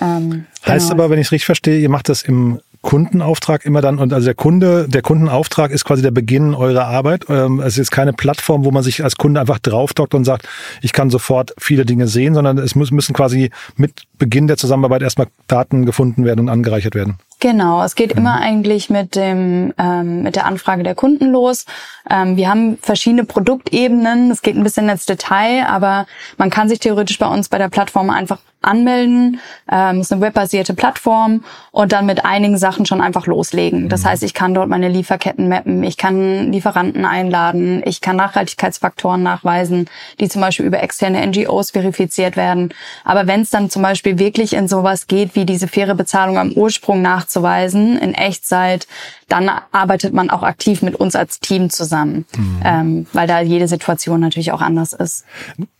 Ähm, 0.00 0.46
heißt 0.66 0.90
genau. 0.90 1.02
aber, 1.02 1.10
wenn 1.10 1.18
ich 1.18 1.26
es 1.26 1.32
richtig 1.32 1.46
verstehe, 1.46 1.78
ihr 1.78 1.88
macht 1.88 2.08
das 2.08 2.22
im 2.22 2.60
Kundenauftrag 2.82 3.64
immer 3.64 3.80
dann 3.80 3.98
und 3.98 4.12
also 4.12 4.24
der 4.24 4.34
Kunde, 4.34 4.88
der 4.88 5.02
Kundenauftrag 5.02 5.70
ist 5.70 5.84
quasi 5.84 6.02
der 6.02 6.10
Beginn 6.10 6.52
eurer 6.52 6.86
Arbeit. 6.86 7.26
Ähm, 7.28 7.60
es 7.60 7.78
ist 7.78 7.92
keine 7.92 8.12
Plattform, 8.12 8.64
wo 8.64 8.72
man 8.72 8.82
sich 8.82 9.04
als 9.04 9.16
Kunde 9.16 9.40
einfach 9.40 9.60
draufdockt 9.60 10.14
und 10.14 10.24
sagt, 10.24 10.48
ich 10.82 10.92
kann 10.92 11.08
sofort 11.08 11.54
viele 11.58 11.86
Dinge 11.86 12.08
sehen, 12.08 12.34
sondern 12.34 12.58
es 12.58 12.74
müssen 12.74 13.14
quasi 13.14 13.50
mit 13.76 14.02
Beginn 14.18 14.48
der 14.48 14.56
Zusammenarbeit 14.56 15.02
erstmal 15.02 15.28
Daten 15.46 15.86
gefunden 15.86 16.24
werden 16.24 16.40
und 16.40 16.48
angereichert 16.48 16.96
werden. 16.96 17.18
Genau, 17.38 17.84
es 17.84 17.94
geht 17.94 18.14
mhm. 18.14 18.20
immer 18.20 18.40
eigentlich 18.40 18.90
mit 18.90 19.14
dem 19.14 19.72
ähm, 19.78 20.24
mit 20.24 20.34
der 20.34 20.46
Anfrage 20.46 20.82
der 20.82 20.96
Kunden 20.96 21.30
los. 21.30 21.66
Ähm, 22.10 22.36
wir 22.36 22.48
haben 22.48 22.78
verschiedene 22.82 23.24
Produktebenen. 23.24 24.32
Es 24.32 24.42
geht 24.42 24.56
ein 24.56 24.64
bisschen 24.64 24.88
ins 24.88 25.06
Detail, 25.06 25.66
aber 25.68 26.06
man 26.36 26.50
kann 26.50 26.68
sich 26.68 26.80
theoretisch 26.80 27.18
bei 27.18 27.28
uns 27.28 27.48
bei 27.48 27.58
der 27.58 27.68
Plattform 27.68 28.10
einfach 28.10 28.38
anmelden. 28.64 29.40
Ähm, 29.70 30.00
ist 30.00 30.12
eine 30.12 30.20
webbasierte 30.20 30.74
Plattform 30.74 31.44
und 31.70 31.92
dann 31.92 32.06
mit 32.06 32.24
einigen 32.24 32.58
Sachen 32.58 32.86
schon 32.86 33.00
einfach 33.00 33.26
loslegen. 33.26 33.88
Das 33.88 34.02
mhm. 34.02 34.08
heißt, 34.08 34.22
ich 34.22 34.34
kann 34.34 34.54
dort 34.54 34.68
meine 34.68 34.88
Lieferketten 34.88 35.48
mappen, 35.48 35.82
ich 35.82 35.96
kann 35.96 36.52
Lieferanten 36.52 37.04
einladen, 37.04 37.82
ich 37.84 38.00
kann 38.00 38.16
Nachhaltigkeitsfaktoren 38.16 39.22
nachweisen, 39.22 39.88
die 40.20 40.28
zum 40.28 40.40
Beispiel 40.40 40.66
über 40.66 40.82
externe 40.82 41.26
NGOs 41.26 41.70
verifiziert 41.70 42.36
werden. 42.36 42.72
Aber 43.04 43.26
wenn 43.26 43.42
es 43.42 43.50
dann 43.50 43.70
zum 43.70 43.82
Beispiel 43.82 44.18
wirklich 44.18 44.54
in 44.54 44.68
sowas 44.68 45.06
geht, 45.06 45.34
wie 45.34 45.44
diese 45.44 45.68
faire 45.68 45.94
Bezahlung 45.94 46.38
am 46.38 46.52
Ursprung 46.52 47.02
nachzuweisen, 47.02 47.98
in 47.98 48.14
Echtzeit, 48.14 48.86
dann 49.32 49.50
arbeitet 49.72 50.12
man 50.12 50.28
auch 50.28 50.42
aktiv 50.42 50.82
mit 50.82 50.94
uns 50.94 51.16
als 51.16 51.40
Team 51.40 51.70
zusammen, 51.70 52.26
mhm. 52.36 52.60
ähm, 52.64 53.06
weil 53.14 53.26
da 53.26 53.40
jede 53.40 53.66
Situation 53.66 54.20
natürlich 54.20 54.52
auch 54.52 54.60
anders 54.60 54.92
ist. 54.92 55.24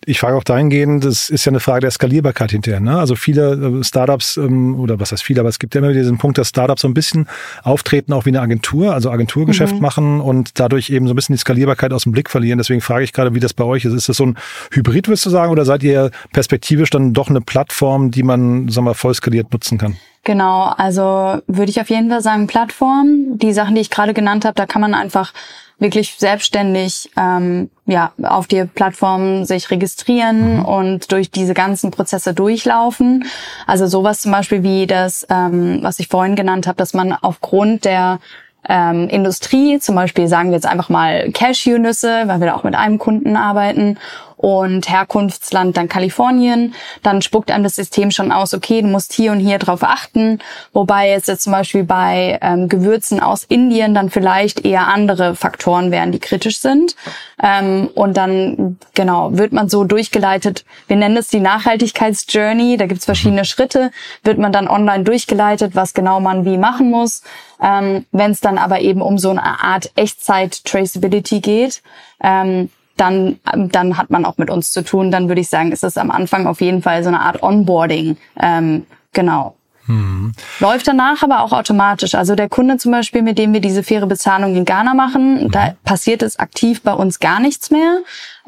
Ich 0.07 0.19
frage 0.21 0.39
auch 0.39 0.43
dahingehend, 0.43 1.05
das 1.05 1.29
ist 1.29 1.45
ja 1.45 1.51
eine 1.51 1.61
Frage 1.61 1.83
der 1.83 1.91
Skalierbarkeit 1.91 2.51
hinterher. 2.51 2.81
Ne? 2.81 2.99
Also 2.99 3.15
viele 3.15 3.81
äh, 3.81 3.85
Startups, 3.85 4.39
ähm, 4.39 4.81
oder 4.81 4.99
was 4.99 5.13
heißt 5.13 5.23
viele, 5.23 5.41
aber 5.41 5.51
es 5.51 5.59
gibt 5.59 5.75
ja 5.75 5.83
immer 5.83 5.93
diesen 5.93 6.17
Punkt, 6.17 6.39
dass 6.39 6.49
Startups 6.49 6.81
so 6.81 6.89
ein 6.89 6.95
bisschen 6.95 7.29
auftreten, 7.63 8.15
auch 8.15 8.25
wie 8.25 8.31
eine 8.31 8.41
Agentur, 8.41 8.95
also 8.95 9.11
Agenturgeschäft 9.11 9.75
mhm. 9.75 9.83
machen 9.83 10.21
und 10.23 10.59
dadurch 10.59 10.89
eben 10.89 11.07
so 11.07 11.13
ein 11.13 11.17
bisschen 11.17 11.35
die 11.35 11.41
Skalierbarkeit 11.41 11.93
aus 11.93 12.05
dem 12.05 12.13
Blick 12.13 12.31
verlieren. 12.31 12.57
Deswegen 12.57 12.81
frage 12.81 13.05
ich 13.05 13.13
gerade, 13.13 13.35
wie 13.35 13.41
das 13.41 13.53
bei 13.53 13.65
euch 13.65 13.85
ist. 13.85 13.93
Ist 13.93 14.09
das 14.09 14.17
so 14.17 14.25
ein 14.25 14.39
Hybrid, 14.71 15.09
würdest 15.09 15.27
du 15.27 15.31
sagen, 15.31 15.53
oder 15.53 15.67
seid 15.67 15.83
ihr 15.83 16.11
perspektivisch 16.33 16.89
dann 16.89 17.13
doch 17.13 17.29
eine 17.29 17.43
Plattform, 17.43 18.11
die 18.11 18.23
man, 18.23 18.71
sagen 18.71 18.87
wir, 18.87 18.95
voll 18.95 19.13
skaliert 19.13 19.53
nutzen 19.53 19.77
kann? 19.77 19.99
Genau, 20.25 20.73
also 20.77 21.41
würde 21.49 21.71
ich 21.71 21.81
auf 21.81 21.91
jeden 21.91 22.09
Fall 22.09 22.21
sagen 22.21 22.47
Plattform. 22.47 23.39
Die 23.39 23.53
Sachen, 23.53 23.75
die 23.75 23.81
ich 23.81 23.91
gerade 23.91 24.15
genannt 24.15 24.45
habe, 24.45 24.55
da 24.55 24.67
kann 24.67 24.81
man 24.81 24.95
einfach 24.95 25.33
wirklich 25.79 26.15
selbstständig 26.17 27.11
ähm, 27.17 27.71
ja 27.87 28.13
auf 28.23 28.47
die 28.47 28.65
Plattform 28.65 29.45
sich 29.45 29.71
registrieren 29.73 30.59
mhm. 30.59 30.65
und 30.65 31.11
durch 31.11 31.33
diese 31.33 31.55
ganzen 31.55 31.91
Prozesse 31.91 32.35
durchlaufen. 32.35 33.25
Also 33.67 33.89
sowas 33.89 34.21
zum 34.21 34.31
Beispiel 34.31 34.63
wie 34.63 34.87
das, 34.87 35.27
ähm, 35.29 35.81
was 35.83 35.99
ich 35.99 36.07
vorhin 36.07 36.37
genannt 36.37 36.69
habe, 36.69 36.77
dass 36.77 36.95
man 36.95 37.13
aufgrund 37.13 37.85
der 37.85 38.21
ähm, 38.69 39.09
Industrie, 39.09 39.81
zum 39.81 39.97
Beispiel 39.97 40.29
sagen 40.29 40.51
wir 40.51 40.55
jetzt 40.55 40.67
einfach 40.67 40.89
mal 40.89 41.33
Cashew-Nüsse, 41.33 42.23
weil 42.27 42.39
wir 42.39 42.47
da 42.47 42.55
auch 42.55 42.63
mit 42.63 42.77
einem 42.77 42.99
Kunden 42.99 43.37
arbeiten 43.37 43.99
und 44.43 44.91
Herkunftsland 44.91 45.77
dann 45.77 45.89
Kalifornien, 45.89 46.75
dann 47.05 47.23
spuckt 47.23 47.53
einem 47.53 47.63
das 47.63 47.77
System 47.77 48.11
schon 48.11 48.33
aus, 48.33 48.55
okay, 48.55 48.83
du 48.83 48.89
musst 48.89 49.13
hier 49.13 49.31
und 49.31 49.39
hier 49.39 49.59
drauf 49.59 49.85
achten, 49.85 50.41
wobei 50.73 51.11
jetzt, 51.11 51.29
jetzt 51.29 51.45
zum 51.45 51.53
Beispiel 51.53 51.85
bei 51.85 52.41
ähm, 52.43 52.69
Gewürzen 52.69 53.21
aus 53.21 53.45
Indien 53.45 53.95
dann 53.95 54.11
vielleicht 54.11 54.65
eher 54.65 54.89
andere 54.89 55.37
Faktoren 55.37 55.93
wären, 55.93 56.11
die 56.11 56.19
kritisch 56.19 56.59
sind. 56.59 56.97
Ähm, 57.41 57.89
und 57.95 58.17
dann, 58.17 58.79
genau, 58.95 59.37
wird 59.39 59.53
man 59.53 59.69
so 59.69 59.85
durchgeleitet, 59.85 60.65
wir 60.89 60.97
nennen 60.97 61.17
es 61.17 61.29
die 61.29 61.41
Nachhaltigkeitsjourney, 61.41 62.77
da 62.77 62.87
gibt's 62.87 63.05
verschiedene 63.05 63.45
Schritte, 63.45 63.93
wird 64.25 64.39
man 64.39 64.51
dann 64.51 64.67
online 64.67 65.05
durchgeleitet, 65.05 65.77
was 65.77 65.95
genau 65.95 66.19
man 66.19 66.45
wie 66.45 66.59
machen 66.59 66.91
muss. 66.91 67.23
Ähm, 67.63 68.07
Wenn 68.11 68.33
es 68.33 68.41
dann 68.41 68.59
aber 68.59 68.81
eben 68.81 69.03
um 69.03 69.19
so 69.19 69.31
eine 69.31 69.63
Art 69.63 69.93
Echtzeit-Traceability 69.95 71.41
geht, 71.41 71.81
ähm, 72.21 72.71
dann, 73.03 73.41
dann 73.73 73.99
hat 73.99 74.11
man 74.11 74.25
auch 74.25 74.39
mit 74.39 74.49
uns 74.49 74.71
zu 74.71 74.85
tun. 74.85 75.11
Dann 75.11 75.29
würde 75.29 75.41
ich 75.41 75.49
sagen, 75.49 75.73
ist 75.73 75.83
es 75.83 75.99
am 75.99 76.11
Anfang 76.11 76.47
auf 76.47 76.61
jeden 76.61 76.83
Fall 76.83 77.03
so 77.03 77.09
eine 77.09 77.21
Art 77.21 77.43
Onboarding. 77.43 78.17
Ähm, 78.41 78.87
genau. 79.13 79.57
Mhm. 79.89 80.33
Läuft 80.61 80.87
danach 80.87 81.23
aber 81.25 81.41
auch 81.41 81.53
automatisch. 81.53 82.15
Also 82.15 82.37
der 82.37 82.49
Kunde 82.49 82.77
zum 82.77 82.93
Beispiel, 82.93 83.23
mit 83.23 83.39
dem 83.39 83.53
wir 83.53 83.61
diese 83.61 83.83
faire 83.83 84.07
Bezahlung 84.07 84.55
in 84.55 84.65
Ghana 84.65 84.95
machen, 84.95 85.45
mhm. 85.45 85.51
da 85.51 85.75
passiert 85.85 86.23
es 86.23 86.39
aktiv 86.39 86.83
bei 86.83 86.93
uns 86.93 87.19
gar 87.19 87.41
nichts 87.41 87.71
mehr. 87.73 87.99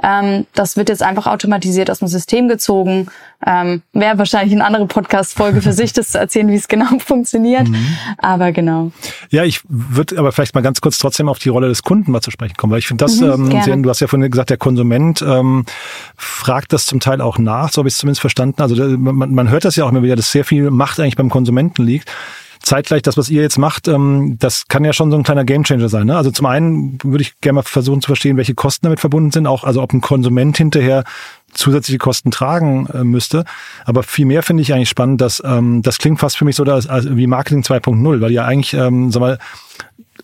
Ähm, 0.02 0.46
das 0.54 0.76
wird 0.76 0.88
jetzt 0.88 1.02
einfach 1.02 1.26
automatisiert 1.26 1.90
aus 1.90 2.00
dem 2.00 2.08
System 2.08 2.48
gezogen. 2.48 3.06
Ähm, 3.46 3.82
Wäre 3.92 4.18
wahrscheinlich 4.18 4.54
eine 4.54 4.64
andere 4.64 4.86
Podcast-Folge 4.86 5.62
für 5.62 5.72
sich, 5.72 5.92
das 5.92 6.10
zu 6.10 6.18
erzählen, 6.18 6.48
wie 6.48 6.56
es 6.56 6.66
genau 6.66 6.98
funktioniert. 6.98 7.68
Mhm. 7.68 7.96
Aber 8.18 8.52
genau. 8.52 8.90
Ja, 9.30 9.44
ich 9.44 9.60
würde 9.68 10.18
aber 10.18 10.32
vielleicht 10.32 10.54
mal 10.54 10.62
ganz 10.62 10.80
kurz 10.80 10.98
trotzdem 10.98 11.28
auf 11.28 11.38
die 11.38 11.48
Rolle 11.48 11.68
des 11.68 11.82
Kunden 11.82 12.10
mal 12.10 12.20
zu 12.20 12.30
sprechen 12.30 12.56
kommen, 12.56 12.72
weil 12.72 12.80
ich 12.80 12.88
finde 12.88 13.04
das, 13.04 13.20
mhm, 13.20 13.52
ähm, 13.52 13.62
sehr, 13.62 13.76
du 13.76 13.88
hast 13.88 14.00
ja 14.00 14.08
vorhin 14.08 14.30
gesagt, 14.30 14.50
der 14.50 14.56
Konsument 14.56 15.22
ähm, 15.22 15.64
fragt 16.16 16.72
das 16.72 16.86
zum 16.86 17.00
Teil 17.00 17.20
auch 17.20 17.38
nach, 17.38 17.70
so 17.70 17.80
habe 17.80 17.88
ich 17.88 17.94
es 17.94 17.98
zumindest 17.98 18.20
verstanden. 18.20 18.60
Also 18.62 18.74
man, 18.74 19.32
man 19.32 19.48
hört 19.50 19.64
das 19.64 19.76
ja 19.76 19.84
auch 19.84 19.90
immer 19.90 20.02
wieder, 20.02 20.16
dass 20.16 20.32
sehr 20.32 20.44
viel 20.44 20.70
Macht 20.70 20.98
eigentlich 20.98 21.16
beim 21.16 21.30
Konsumenten 21.30 21.84
liegt 21.84 22.10
zeitgleich 22.64 23.02
das, 23.02 23.16
was 23.16 23.28
ihr 23.28 23.42
jetzt 23.42 23.58
macht, 23.58 23.88
ähm, 23.88 24.36
das 24.38 24.66
kann 24.68 24.84
ja 24.84 24.92
schon 24.92 25.10
so 25.10 25.16
ein 25.16 25.22
kleiner 25.22 25.44
Gamechanger 25.44 25.88
sein. 25.88 26.06
Ne? 26.06 26.16
Also 26.16 26.30
zum 26.30 26.46
einen 26.46 26.98
würde 27.04 27.22
ich 27.22 27.40
gerne 27.40 27.56
mal 27.56 27.62
versuchen 27.62 28.00
zu 28.00 28.06
verstehen, 28.06 28.36
welche 28.36 28.54
Kosten 28.54 28.86
damit 28.86 29.00
verbunden 29.00 29.30
sind, 29.30 29.46
auch 29.46 29.64
also 29.64 29.82
ob 29.82 29.92
ein 29.92 30.00
Konsument 30.00 30.56
hinterher 30.56 31.04
zusätzliche 31.52 31.98
Kosten 31.98 32.30
tragen 32.30 32.86
äh, 32.86 33.04
müsste. 33.04 33.44
Aber 33.84 34.02
viel 34.02 34.24
mehr 34.24 34.42
finde 34.42 34.62
ich 34.62 34.72
eigentlich 34.72 34.88
spannend, 34.88 35.20
dass 35.20 35.42
ähm, 35.44 35.82
das 35.82 35.98
klingt 35.98 36.20
fast 36.20 36.36
für 36.36 36.44
mich 36.44 36.56
so 36.56 36.64
dass, 36.64 36.86
also 36.86 37.16
wie 37.16 37.26
Marketing 37.26 37.62
2.0, 37.62 38.20
weil 38.20 38.32
ja 38.32 38.44
eigentlich, 38.44 38.74
ähm, 38.74 39.10
sag 39.10 39.20
mal, 39.20 39.38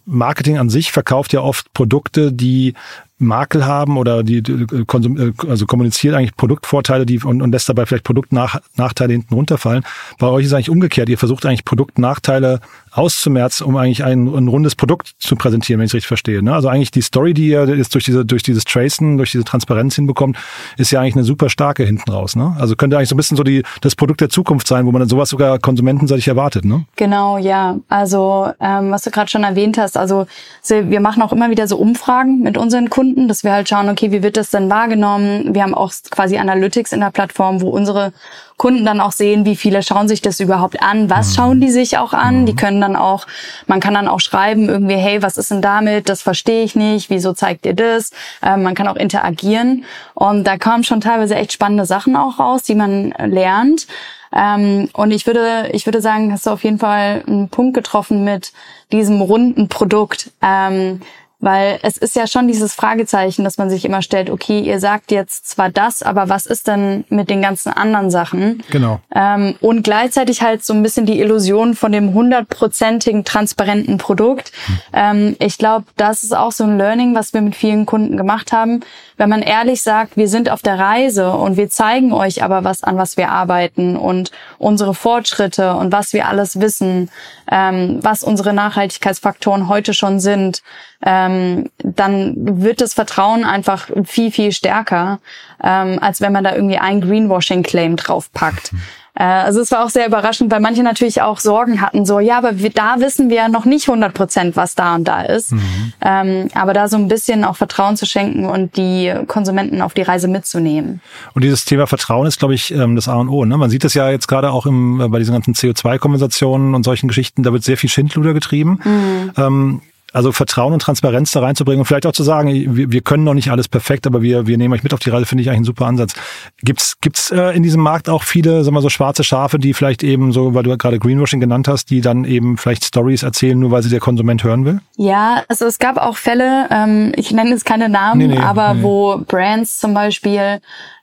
Marketing 0.07 0.59
an 0.59 0.71
sich 0.71 0.93
verkauft 0.93 1.33
ja 1.33 1.41
oft 1.41 1.73
Produkte, 1.73 2.33
die 2.33 2.75
Makel 3.21 3.67
haben 3.67 3.97
oder 3.97 4.23
die, 4.23 4.43
die 4.43 4.67
konsum, 4.87 5.17
äh, 5.17 5.33
also 5.49 5.67
kommuniziert 5.67 6.15
eigentlich 6.15 6.37
Produktvorteile 6.37 7.07
die 7.07 7.21
und, 7.23 7.43
und 7.43 7.53
lässt 7.53 7.69
dabei 7.69 7.87
vielleicht 7.87 8.05
Produktnachteile 8.05 9.13
hinten 9.13 9.35
runterfallen. 9.35 9.85
Bei 10.19 10.27
euch 10.29 10.47
ist 10.47 10.53
eigentlich 10.53 10.71
umgekehrt. 10.71 11.09
Ihr 11.09 11.19
versucht 11.19 11.47
eigentlich 11.47 11.65
Produktnachteile 11.65 12.61
auszumerzen, 12.93 13.67
um 13.67 13.77
eigentlich 13.77 14.05
ein, 14.05 14.27
ein 14.27 14.49
rundes 14.49 14.75
Produkt 14.75 15.15
zu 15.19 15.37
präsentieren, 15.37 15.79
wenn 15.79 15.87
ich 15.87 15.91
es 15.91 15.95
richtig 15.95 16.09
verstehe. 16.09 16.43
Ne? 16.43 16.53
Also 16.53 16.69
eigentlich 16.69 16.91
die 16.91 17.03
Story, 17.03 17.35
die 17.35 17.49
ihr 17.49 17.65
jetzt 17.77 17.95
durch 17.95 18.05
diese 18.05 18.25
durch 18.25 18.43
dieses 18.43 18.65
Tracen, 18.65 19.17
durch 19.17 19.31
diese 19.31 19.45
Transparenz 19.45 19.95
hinbekommt, 19.95 20.37
ist 20.77 20.91
ja 20.91 21.01
eigentlich 21.01 21.15
eine 21.15 21.25
super 21.25 21.49
starke 21.51 21.85
hinten 21.85 22.11
raus. 22.11 22.35
Ne? 22.35 22.57
Also 22.59 22.75
könnte 22.75 22.97
eigentlich 22.97 23.09
so 23.09 23.15
ein 23.15 23.19
bisschen 23.19 23.37
so 23.37 23.45
die 23.45 23.63
das 23.81 23.95
Produkt 23.95 24.21
der 24.21 24.29
Zukunft 24.29 24.67
sein, 24.67 24.87
wo 24.87 24.93
man 24.93 25.01
dann 25.01 25.09
sowas 25.09 25.29
sogar 25.29 25.59
konsumentenseitig 25.59 26.27
erwartet. 26.27 26.65
Ne? 26.65 26.85
Genau, 26.97 27.39
ja. 27.39 27.79
Also 27.89 28.51
ähm, 28.61 28.91
was 28.91 29.05
du 29.05 29.11
gerade 29.11 29.31
schon 29.31 29.45
erwähnt 29.45 29.79
hast, 29.79 29.97
also 29.97 30.27
wir 30.69 31.01
machen 31.01 31.23
auch 31.23 31.33
immer 31.33 31.51
wieder 31.51 31.69
so 31.69 31.77
Umfragen 31.77 32.41
mit 32.41 32.59
unseren 32.59 32.91
Kunden, 32.91 33.10
dass 33.29 33.45
wir 33.45 33.53
halt 33.53 33.69
schauen, 33.69 33.89
okay, 33.89 34.11
wie 34.11 34.23
wird 34.23 34.37
das 34.37 34.51
denn 34.51 34.71
wahrgenommen? 34.71 35.55
Wir 35.55 35.63
haben 35.63 35.75
auch 35.75 35.93
quasi 36.11 36.39
Analytics 36.39 36.93
in 36.93 37.01
der 37.01 37.11
Plattform, 37.11 37.61
wo 37.61 37.69
unsere 37.69 38.13
Kunden 38.57 38.85
dann 38.85 39.01
auch 39.01 39.13
sehen, 39.13 39.45
wie 39.45 39.57
viele 39.57 39.83
schauen 39.83 40.07
sich 40.07 40.21
das 40.21 40.39
überhaupt 40.39 40.83
an, 40.83 41.09
was 41.09 41.31
mhm. 41.31 41.35
schauen 41.35 41.61
die 41.61 41.71
sich 41.71 41.97
auch 41.99 42.13
an. 42.13 42.45
Die 42.45 42.53
mhm. 42.53 42.57
können 42.57 42.81
dann 42.81 42.97
auch, 42.97 43.27
man 43.67 43.81
kann 43.81 43.95
dann 43.95 44.09
auch 44.09 44.21
schreiben 44.21 44.69
irgendwie, 44.69 44.97
hey, 44.97 45.23
was 45.23 45.39
ist 45.39 45.51
denn 45.51 45.63
damit? 45.63 46.09
Das 46.09 46.23
verstehe 46.23 46.63
ich 46.63 46.77
nicht. 46.77 47.09
Wieso 47.09 47.33
zeigt 47.33 47.65
ihr 47.65 47.75
das? 47.75 48.11
Ähm, 48.43 48.63
man 48.63 48.75
kann 48.75 48.89
auch 48.89 48.97
interagieren 48.97 49.85
und 50.15 50.45
da 50.45 50.59
kommen 50.59 50.85
schon 50.85 51.01
teilweise 51.01 51.37
echt 51.37 51.53
spannende 51.53 51.87
Sachen 51.87 52.17
auch 52.17 52.39
raus, 52.39 52.63
die 52.63 52.75
man 52.75 53.15
lernt. 53.19 53.87
Ähm, 54.33 54.89
und 54.93 55.11
ich 55.11 55.27
würde, 55.27 55.71
ich 55.73 55.87
würde 55.87 56.01
sagen, 56.01 56.33
hast 56.33 56.47
du 56.47 56.51
auf 56.51 56.63
jeden 56.63 56.79
Fall 56.79 57.25
einen 57.27 57.49
Punkt 57.49 57.75
getroffen 57.75 58.25
mit 58.25 58.53
diesem 58.93 59.21
runden 59.21 59.69
Produkt. 59.69 60.31
Ähm, 60.43 61.01
weil 61.41 61.79
es 61.83 61.97
ist 61.97 62.17
ja 62.17 62.27
schon 62.27 62.47
dieses 62.47 62.75
Fragezeichen, 62.75 63.45
dass 63.45 63.57
man 63.57 63.71
sich 63.71 63.85
immer 63.85 64.03
stellt, 64.03 64.29
okay, 64.29 64.61
ihr 64.61 64.79
sagt 64.79 65.11
jetzt 65.11 65.49
zwar 65.49 65.71
das, 65.71 66.03
aber 66.03 66.29
was 66.29 66.45
ist 66.47 66.69
denn 66.69 67.05
mit 67.09 67.31
den 67.31 67.41
ganzen 67.41 67.73
anderen 67.73 68.11
Sachen? 68.11 68.63
Genau. 68.71 69.01
Ähm, 69.15 69.55
und 69.61 69.83
gleichzeitig 69.83 70.43
halt 70.43 70.63
so 70.63 70.75
ein 70.75 70.83
bisschen 70.83 71.07
die 71.07 71.19
Illusion 71.19 71.75
von 71.75 71.93
dem 71.93 72.13
hundertprozentigen 72.13 73.25
transparenten 73.25 73.97
Produkt. 73.97 74.53
Hm. 74.67 74.79
Ähm, 74.93 75.37
ich 75.39 75.57
glaube, 75.57 75.87
das 75.97 76.23
ist 76.23 76.37
auch 76.37 76.53
so 76.53 76.65
ein 76.65 76.77
Learning, 76.77 77.15
was 77.15 77.33
wir 77.33 77.41
mit 77.41 77.57
vielen 77.57 77.87
Kunden 77.87 78.19
gemacht 78.19 78.53
haben. 78.53 78.81
Wenn 79.17 79.31
man 79.31 79.43
ehrlich 79.43 79.83
sagt, 79.83 80.17
wir 80.17 80.29
sind 80.29 80.51
auf 80.51 80.63
der 80.63 80.79
Reise 80.79 81.33
und 81.33 81.57
wir 81.57 81.71
zeigen 81.71 82.13
euch 82.13 82.43
aber 82.43 82.65
was, 82.65 82.83
an 82.83 82.97
was 82.97 83.17
wir 83.17 83.31
arbeiten 83.31 83.97
und 83.97 84.31
unsere 84.59 84.95
Fortschritte 84.95 85.75
und 85.75 85.93
was 85.93 86.13
wir 86.13 86.29
alles 86.29 86.61
wissen, 86.61 87.11
ähm, 87.51 87.99
was 88.03 88.25
unsere 88.25 88.53
Nachhaltigkeitsfaktoren 88.53 89.69
heute 89.69 89.95
schon 89.95 90.21
sind, 90.21 90.63
ähm, 91.05 91.71
dann 91.79 92.35
wird 92.63 92.81
das 92.81 92.95
Vertrauen 92.95 93.45
einfach 93.45 93.89
viel, 94.05 94.31
viel 94.31 94.53
stärker, 94.53 95.21
ähm, 95.63 95.99
als 96.01 96.21
wenn 96.21 96.33
man 96.33 96.45
da 96.45 96.55
irgendwie 96.55 96.79
ein 96.79 97.01
Greenwashing-Claim 97.01 97.97
draufpackt. 97.97 98.73
Äh, 99.15 99.25
also 99.25 99.61
es 99.61 99.71
war 99.71 99.85
auch 99.85 99.91
sehr 99.91 100.07
überraschend, 100.07 100.51
weil 100.51 100.61
manche 100.61 100.83
natürlich 100.83 101.21
auch 101.21 101.39
Sorgen 101.39 101.81
hatten, 101.81 102.07
so, 102.07 102.21
ja, 102.21 102.39
aber 102.39 102.59
wir, 102.59 102.71
da 102.71 102.97
wissen 103.01 103.29
wir 103.29 103.37
ja 103.37 103.49
noch 103.49 103.65
nicht 103.65 103.89
100 103.89 104.15
Prozent, 104.15 104.57
was 104.57 104.75
da 104.75 104.95
und 104.95 105.05
da 105.05 105.23
ist. 105.23 105.53
Mhm. 105.53 105.93
Ähm, 106.01 106.49
aber 106.55 106.73
da 106.73 106.89
so 106.89 106.97
ein 106.97 107.09
bisschen 107.09 107.45
auch 107.45 107.57
Vertrauen 107.57 107.97
zu 107.97 108.07
schenken 108.07 108.47
und 108.47 108.77
die 108.77 109.13
Konsumenten 109.27 109.83
auf 109.83 109.95
die 109.95 110.03
Reise 110.03 110.29
mitzunehmen. 110.29 111.01
Und 111.35 111.45
dieses 111.45 111.65
Thema 111.65 111.87
Vertrauen 111.87 112.27
ist, 112.27 112.39
glaube 112.39 112.55
ich, 112.55 112.73
ähm, 112.73 112.97
das 112.97 113.09
A 113.09 113.17
und 113.17 113.29
O. 113.29 113.45
Ne? 113.45 113.57
Man 113.59 113.71
sieht 113.71 113.85
es 113.85 113.95
ja 113.95 114.11
jetzt 114.11 114.29
gerade 114.29 114.51
auch 114.51 114.67
im, 114.67 115.01
äh, 115.01 115.09
bei 115.09 115.19
diesen 115.19 115.33
ganzen 115.33 115.55
CO2-Kompensationen 115.55 116.75
und 116.75 116.85
solchen 116.85 117.09
Geschichten, 117.09 117.43
da 117.43 117.53
wird 117.53 117.65
sehr 117.65 117.77
viel 117.77 117.91
Schindluder 117.91 118.33
getrieben. 118.33 118.81
Mhm. 118.85 119.33
Ähm, 119.37 119.83
also 120.13 120.33
Vertrauen 120.33 120.73
und 120.73 120.83
Transparenz 120.83 121.33
da 121.33 121.41
reinzubringen 121.41 121.81
und 121.81 121.87
vielleicht 121.87 122.07
auch 122.07 122.13
zu 122.13 122.23
sagen, 122.23 122.77
wir, 122.77 122.91
wir 122.91 123.01
können 123.01 123.25
noch 123.25 123.35
nicht 123.35 123.51
alles 123.51 123.69
perfekt, 123.69 124.07
aber 124.07 124.23
wir, 124.23 124.47
wir 124.47 124.59
nehmen 124.59 124.75
euch 124.75 124.83
mit 124.83 124.95
auf 124.95 125.01
die 125.01 125.11
Reise, 125.11 125.27
finde 125.27 125.43
ich 125.43 125.49
eigentlich 125.49 125.61
ein 125.61 125.65
super 125.65 125.87
Ansatz. 125.87 126.15
Gibt's 126.63 126.97
gibt's 127.01 127.31
äh, 127.31 127.57
in 127.57 127.63
diesem 127.63 127.81
Markt 127.81 128.09
auch 128.09 128.23
viele, 128.23 128.65
sagen 128.65 128.75
wir 128.75 128.83
so 128.83 128.89
schwarze 128.89 129.25
Schafe, 129.25 129.59
die 129.59 129.75
vielleicht 129.75 130.03
eben 130.03 130.33
so, 130.33 130.55
weil 130.55 130.63
du 130.63 130.77
gerade 130.77 130.99
Greenwashing 130.99 131.41
genannt 131.41 131.69
hast, 131.69 131.91
die 131.91 132.01
dann 132.01 132.25
eben 132.25 132.57
vielleicht 132.57 132.85
Stories 132.85 133.23
erzählen, 133.23 133.59
nur 133.59 133.71
weil 133.71 133.83
sie 133.83 133.91
der 133.91 134.01
Konsument 134.01 134.45
hören 134.45 134.65
will? 134.65 134.81
Ja, 134.97 135.43
also 135.49 135.67
es 135.67 135.79
gab 135.79 135.97
auch 135.97 136.17
Fälle, 136.17 136.67
ähm, 136.71 137.13
ich 137.17 137.33
nenne 137.33 137.51
jetzt 137.51 137.65
keine 137.65 137.89
Namen, 137.89 138.19
nee, 138.19 138.27
nee, 138.27 138.39
aber 138.39 138.75
nee. 138.75 138.83
wo 138.83 139.19
Brands 139.19 139.79
zum 139.79 139.95
Beispiel 139.95 140.61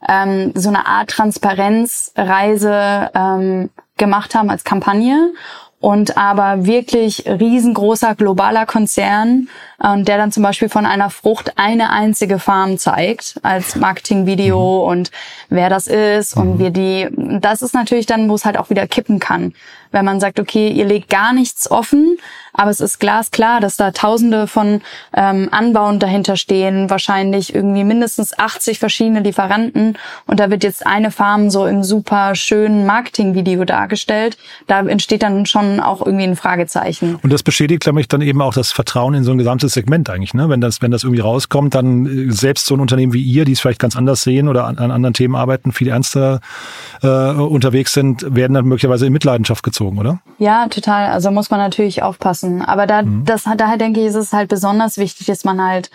ähm, 0.07 0.51
so 0.55 0.69
eine 0.69 0.85
Art 0.85 1.09
Transparenzreise 1.09 3.09
ähm, 3.13 3.69
gemacht 3.97 4.35
haben 4.35 4.49
als 4.49 4.63
Kampagne 4.63 5.33
und 5.79 6.17
aber 6.17 6.65
wirklich 6.65 7.25
riesengroßer 7.27 8.15
globaler 8.15 8.65
Konzern, 8.65 9.48
äh, 9.81 10.01
der 10.01 10.17
dann 10.17 10.31
zum 10.31 10.43
Beispiel 10.43 10.69
von 10.69 10.86
einer 10.86 11.10
Frucht 11.10 11.53
eine 11.57 11.91
einzige 11.91 12.39
Farm 12.39 12.77
zeigt 12.77 13.39
als 13.43 13.75
Marketingvideo 13.75 14.84
mhm. 14.84 14.89
und 14.89 15.12
wer 15.50 15.69
das 15.69 15.88
ist 15.88 16.36
mhm. 16.36 16.41
und 16.41 16.60
wie 16.60 16.72
die, 16.72 17.07
das 17.39 17.62
ist 17.62 17.75
natürlich 17.75 18.07
dann, 18.07 18.27
wo 18.29 18.36
es 18.36 18.46
halt 18.46 18.57
auch 18.57 18.69
wieder 18.69 18.87
kippen 18.87 19.20
kann. 19.20 19.53
Wenn 19.98 20.05
man 20.05 20.20
sagt, 20.20 20.40
okay, 20.40 20.70
ihr 20.70 20.86
legt 20.86 21.10
gar 21.10 21.33
nichts 21.33 21.72
offen, 21.72 22.20
aber 22.53 22.70
es 22.70 22.81
ist 22.81 23.00
glasklar, 23.00 23.62
dass 23.62 23.77
da 23.77 23.90
Tausende 23.90 24.46
von 24.46 24.81
ähm, 25.16 25.48
Anbauen 25.50 26.00
dahinter 26.00 26.38
stehen, 26.38 26.90
wahrscheinlich 26.92 27.55
irgendwie 27.55 27.83
mindestens 27.83 28.38
80 28.38 28.77
verschiedene 28.77 29.22
Lieferanten 29.22 29.98
und 30.27 30.40
da 30.40 30.51
wird 30.51 30.64
jetzt 30.64 30.86
eine 30.86 31.10
Farm 31.10 31.50
so 31.50 31.66
im 31.66 31.83
super 31.83 32.36
schönen 32.36 32.86
Marketingvideo 32.86 33.64
dargestellt. 33.64 34.38
Da 34.68 34.81
entsteht 34.81 35.24
dann 35.24 35.48
schon 35.48 35.79
auch 35.79 36.05
irgendwie 36.05 36.25
ein 36.25 36.36
Fragezeichen. 36.36 37.16
Und 37.24 37.31
das 37.31 37.42
beschädigt, 37.42 37.81
glaube 37.81 38.01
ich, 38.01 38.07
dann 38.07 38.22
eben 38.22 38.42
auch 38.42 38.53
das 38.53 38.72
Vertrauen 38.72 39.16
in 39.16 39.24
so 39.24 39.31
ein 39.31 39.38
gesamtes 39.38 39.74
Segment 39.74 40.10
eigentlich, 40.12 40.33
ne? 40.36 40.50
Wenn 40.50 40.62
das, 40.62 40.81
wenn 40.81 40.92
das 40.92 41.03
irgendwie 41.03 41.22
rauskommt, 41.22 41.74
dann 41.74 42.05
äh, 42.05 42.31
selbst 42.31 42.66
so 42.66 42.75
ein 42.75 42.81
Unternehmen 42.81 43.14
wie 43.14 43.22
ihr, 43.22 43.46
die 43.46 43.53
es 43.53 43.60
vielleicht 43.60 43.79
ganz 43.79 43.96
anders 43.96 44.22
sehen 44.22 44.48
oder 44.48 44.66
an, 44.66 44.77
an 44.77 44.92
anderen 44.92 45.14
Themen 45.14 45.36
arbeiten, 45.36 45.72
viel 45.72 45.88
ernster 45.88 46.42
äh, 47.01 47.07
unterwegs 47.07 47.94
sind, 47.94 48.36
werden 48.36 48.53
dann 48.53 48.66
möglicherweise 48.66 49.05
in 49.05 49.14
Mitleidenschaft 49.14 49.64
gezogen, 49.64 49.86
oder? 49.95 50.19
Ja, 50.39 50.67
total. 50.67 51.11
Also 51.11 51.31
muss 51.31 51.50
man 51.50 51.59
natürlich 51.59 52.03
aufpassen. 52.03 52.61
Aber 52.61 52.87
da, 52.87 53.01
mhm. 53.01 53.25
das, 53.25 53.45
daher 53.57 53.77
denke 53.77 54.01
ich, 54.01 54.07
ist 54.07 54.15
es 54.15 54.33
halt 54.33 54.50
besonders 54.50 54.97
wichtig, 54.97 55.27
dass 55.27 55.43
man 55.43 55.61
halt 55.61 55.89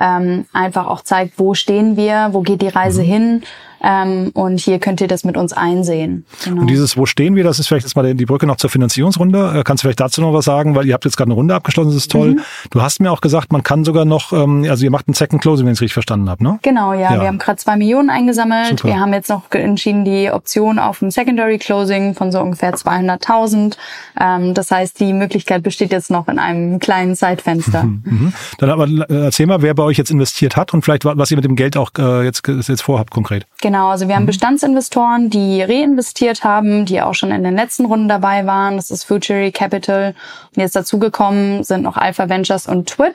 ähm, 0.00 0.46
einfach 0.52 0.86
auch 0.86 1.02
zeigt, 1.02 1.38
wo 1.38 1.54
stehen 1.54 1.96
wir, 1.96 2.28
wo 2.32 2.42
geht 2.42 2.62
die 2.62 2.68
Reise 2.68 3.02
mhm. 3.02 3.06
hin 3.06 3.42
ähm, 3.82 4.30
und 4.34 4.60
hier 4.60 4.78
könnt 4.78 5.00
ihr 5.00 5.08
das 5.08 5.24
mit 5.24 5.36
uns 5.36 5.52
einsehen. 5.52 6.24
Genau. 6.44 6.62
Und 6.62 6.66
dieses 6.68 6.96
Wo 6.96 7.06
stehen 7.06 7.36
wir, 7.36 7.44
das 7.44 7.58
ist 7.58 7.68
vielleicht 7.68 7.86
jetzt 7.86 7.96
mal 7.96 8.14
die 8.14 8.26
Brücke 8.26 8.46
noch 8.46 8.56
zur 8.56 8.70
Finanzierungsrunde. 8.70 9.58
Äh, 9.58 9.62
kannst 9.64 9.82
du 9.82 9.86
vielleicht 9.86 10.00
dazu 10.00 10.20
noch 10.20 10.32
was 10.32 10.44
sagen? 10.44 10.74
Weil 10.74 10.86
ihr 10.86 10.94
habt 10.94 11.04
jetzt 11.04 11.16
gerade 11.16 11.28
eine 11.28 11.34
Runde 11.34 11.54
abgeschlossen, 11.54 11.90
das 11.90 11.96
ist 11.96 12.10
toll. 12.10 12.32
Mhm. 12.32 12.40
Du 12.70 12.82
hast 12.82 13.00
mir 13.00 13.12
auch 13.12 13.20
gesagt, 13.20 13.52
man 13.52 13.62
kann 13.62 13.84
sogar 13.84 14.04
noch, 14.04 14.32
ähm, 14.32 14.66
also 14.68 14.84
ihr 14.84 14.90
macht 14.90 15.08
ein 15.08 15.14
Second 15.14 15.42
Closing, 15.42 15.66
wenn 15.66 15.72
ich 15.72 15.78
es 15.78 15.82
richtig 15.82 15.94
verstanden 15.94 16.28
habe, 16.28 16.42
ne? 16.42 16.58
Genau, 16.62 16.92
ja. 16.92 17.14
ja. 17.14 17.20
Wir 17.20 17.28
haben 17.28 17.38
gerade 17.38 17.58
zwei 17.58 17.76
Millionen 17.76 18.10
eingesammelt. 18.10 18.70
Super. 18.70 18.88
Wir 18.88 19.00
haben 19.00 19.12
jetzt 19.12 19.28
noch 19.28 19.50
entschieden, 19.52 20.04
die 20.04 20.30
Option 20.30 20.78
auf 20.78 21.02
ein 21.02 21.10
Secondary 21.10 21.58
Closing 21.58 22.14
von 22.14 22.32
so 22.32 22.40
ungefähr 22.40 22.74
200.000. 22.74 23.76
Ähm, 24.20 24.54
das 24.54 24.70
heißt, 24.70 24.98
die 25.00 25.12
Möglichkeit 25.12 25.62
besteht 25.62 25.92
jetzt 25.92 26.10
noch 26.10 26.28
in 26.28 26.38
einem 26.38 26.78
kleinen 26.78 27.14
Zeitfenster. 27.14 27.84
Mhm. 27.84 28.02
Mhm. 28.04 28.32
Dann 28.58 28.70
aber 28.70 28.86
äh, 28.86 29.24
erzähl 29.24 29.46
mal, 29.46 29.62
wer 29.62 29.74
bei 29.74 29.82
euch 29.82 29.98
jetzt 29.98 30.10
investiert 30.10 30.56
hat 30.56 30.74
und 30.74 30.82
vielleicht 30.82 31.04
was 31.04 31.30
ihr 31.30 31.36
mit 31.36 31.44
dem 31.44 31.56
Geld 31.56 31.76
auch 31.76 31.90
äh, 31.98 32.24
jetzt, 32.24 32.46
jetzt 32.46 32.82
vorhabt 32.82 33.10
konkret. 33.10 33.46
Genau, 33.60 33.67
also 33.74 34.08
wir 34.08 34.14
haben 34.14 34.22
mhm. 34.22 34.28
Bestandsinvestoren, 34.28 35.30
die 35.30 35.62
reinvestiert 35.62 36.44
haben, 36.44 36.84
die 36.84 37.02
auch 37.02 37.14
schon 37.14 37.30
in 37.30 37.44
den 37.44 37.56
letzten 37.56 37.84
Runden 37.84 38.08
dabei 38.08 38.46
waren. 38.46 38.76
Das 38.76 38.90
ist 38.90 39.04
Futury 39.04 39.52
Capital. 39.52 40.14
Und 40.54 40.62
jetzt 40.62 40.76
dazugekommen 40.76 41.64
sind 41.64 41.82
noch 41.82 41.96
Alpha 41.96 42.28
Ventures 42.28 42.66
und 42.66 42.88
TWIP 42.88 43.14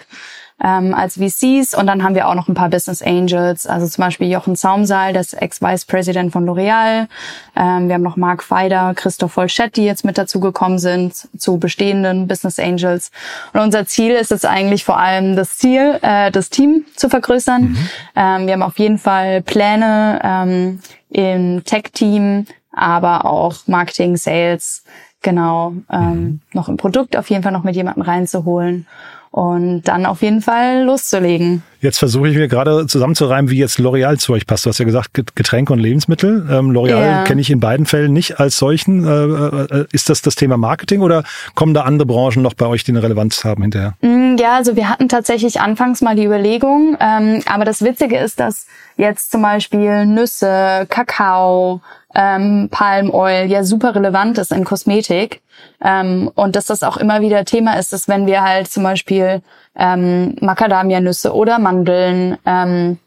ähm, 0.61 0.93
als 0.93 1.17
VCs. 1.17 1.75
Und 1.75 1.87
dann 1.87 2.03
haben 2.03 2.15
wir 2.15 2.27
auch 2.27 2.35
noch 2.35 2.47
ein 2.47 2.53
paar 2.53 2.69
Business 2.69 3.01
Angels, 3.01 3.67
also 3.67 3.87
zum 3.87 4.03
Beispiel 4.03 4.29
Jochen 4.29 4.55
Zaumsaal, 4.55 5.13
das 5.13 5.33
Ex-Vice 5.33 5.85
President 5.85 6.31
von 6.31 6.45
L'Oreal. 6.45 7.07
Ähm, 7.55 7.87
wir 7.87 7.95
haben 7.95 8.01
noch 8.01 8.17
Mark 8.17 8.43
Feider, 8.43 8.93
Christoph 8.95 9.33
Volschett, 9.33 9.75
die 9.75 9.85
jetzt 9.85 10.05
mit 10.05 10.17
dazugekommen 10.17 10.79
sind 10.79 11.27
zu 11.37 11.57
bestehenden 11.57 12.27
Business 12.27 12.59
Angels. 12.59 13.11
Und 13.53 13.61
unser 13.61 13.85
Ziel 13.85 14.11
ist 14.11 14.31
es 14.31 14.45
eigentlich 14.45 14.83
vor 14.83 14.97
allem 14.97 15.35
das 15.35 15.57
Ziel, 15.57 15.99
äh, 16.01 16.31
das 16.31 16.49
Team 16.49 16.85
zu 16.95 17.09
vergrößern. 17.09 17.61
Mhm. 17.61 17.89
Ähm, 18.15 18.45
wir 18.47 18.53
haben 18.53 18.63
auf 18.63 18.79
jeden 18.79 18.97
Fall 18.97 19.41
Pläne 19.41 20.19
ähm, 20.23 20.79
im 21.09 21.63
Tech-Team, 21.63 22.45
aber 22.71 23.25
auch 23.25 23.55
Marketing, 23.67 24.17
Sales, 24.17 24.83
genau, 25.21 25.73
ähm, 25.91 26.01
mhm. 26.01 26.41
noch 26.53 26.69
im 26.69 26.77
Produkt 26.77 27.17
auf 27.17 27.29
jeden 27.29 27.43
Fall 27.43 27.51
noch 27.51 27.63
mit 27.63 27.75
jemandem 27.75 28.03
reinzuholen 28.03 28.87
und 29.33 29.81
dann 29.85 30.05
auf 30.05 30.21
jeden 30.21 30.41
Fall 30.41 30.83
loszulegen. 30.83 31.63
Jetzt 31.81 31.97
versuche 31.97 32.29
ich 32.29 32.35
mir 32.35 32.47
gerade 32.47 32.85
zusammenzureimen, 32.85 33.49
wie 33.49 33.57
jetzt 33.57 33.79
L'Oreal 33.79 34.19
zu 34.19 34.31
euch 34.33 34.45
passt. 34.45 34.63
Du 34.63 34.69
hast 34.69 34.77
ja 34.77 34.85
gesagt, 34.85 35.09
Getränke 35.33 35.73
und 35.73 35.79
Lebensmittel. 35.79 36.47
Ähm, 36.51 36.69
L'Oreal 36.69 37.01
ja. 37.01 37.23
kenne 37.23 37.41
ich 37.41 37.49
in 37.49 37.59
beiden 37.59 37.87
Fällen 37.87 38.13
nicht 38.13 38.39
als 38.39 38.57
solchen. 38.57 39.03
Äh, 39.03 39.75
äh, 39.75 39.85
ist 39.91 40.11
das 40.11 40.21
das 40.21 40.35
Thema 40.35 40.57
Marketing 40.57 41.01
oder 41.01 41.23
kommen 41.55 41.73
da 41.73 41.81
andere 41.81 42.05
Branchen 42.05 42.43
noch 42.43 42.53
bei 42.53 42.67
euch, 42.67 42.83
die 42.83 42.91
eine 42.91 43.01
Relevanz 43.01 43.43
haben 43.43 43.63
hinterher? 43.63 43.95
Mm, 44.01 44.35
ja, 44.37 44.55
also 44.55 44.75
wir 44.75 44.87
hatten 44.87 45.09
tatsächlich 45.09 45.59
anfangs 45.59 46.01
mal 46.01 46.15
die 46.15 46.25
Überlegung, 46.25 46.95
ähm, 46.99 47.41
aber 47.47 47.65
das 47.65 47.81
Witzige 47.81 48.19
ist, 48.19 48.39
dass 48.39 48.67
jetzt 48.97 49.31
zum 49.31 49.41
Beispiel 49.41 50.05
Nüsse, 50.05 50.85
Kakao, 50.89 51.81
ähm, 52.15 52.69
Palm 52.71 53.09
Oil 53.09 53.45
ja 53.45 53.63
super 53.63 53.95
relevant 53.95 54.37
ist 54.37 54.51
in 54.51 54.65
Kosmetik. 54.65 55.41
Ähm, 55.83 56.31
und 56.35 56.55
dass 56.55 56.65
das 56.65 56.83
auch 56.83 56.97
immer 56.97 57.21
wieder 57.21 57.45
Thema 57.45 57.77
ist, 57.77 57.93
dass 57.93 58.07
wenn 58.07 58.27
wir 58.27 58.43
halt 58.43 58.69
zum 58.69 58.83
Beispiel 58.83 59.41
ähm, 59.75 60.35
Macadamia-Nüsse 60.39 61.33
oder 61.33 61.59
Mandeln 61.59 62.37
ähm, 62.45 62.99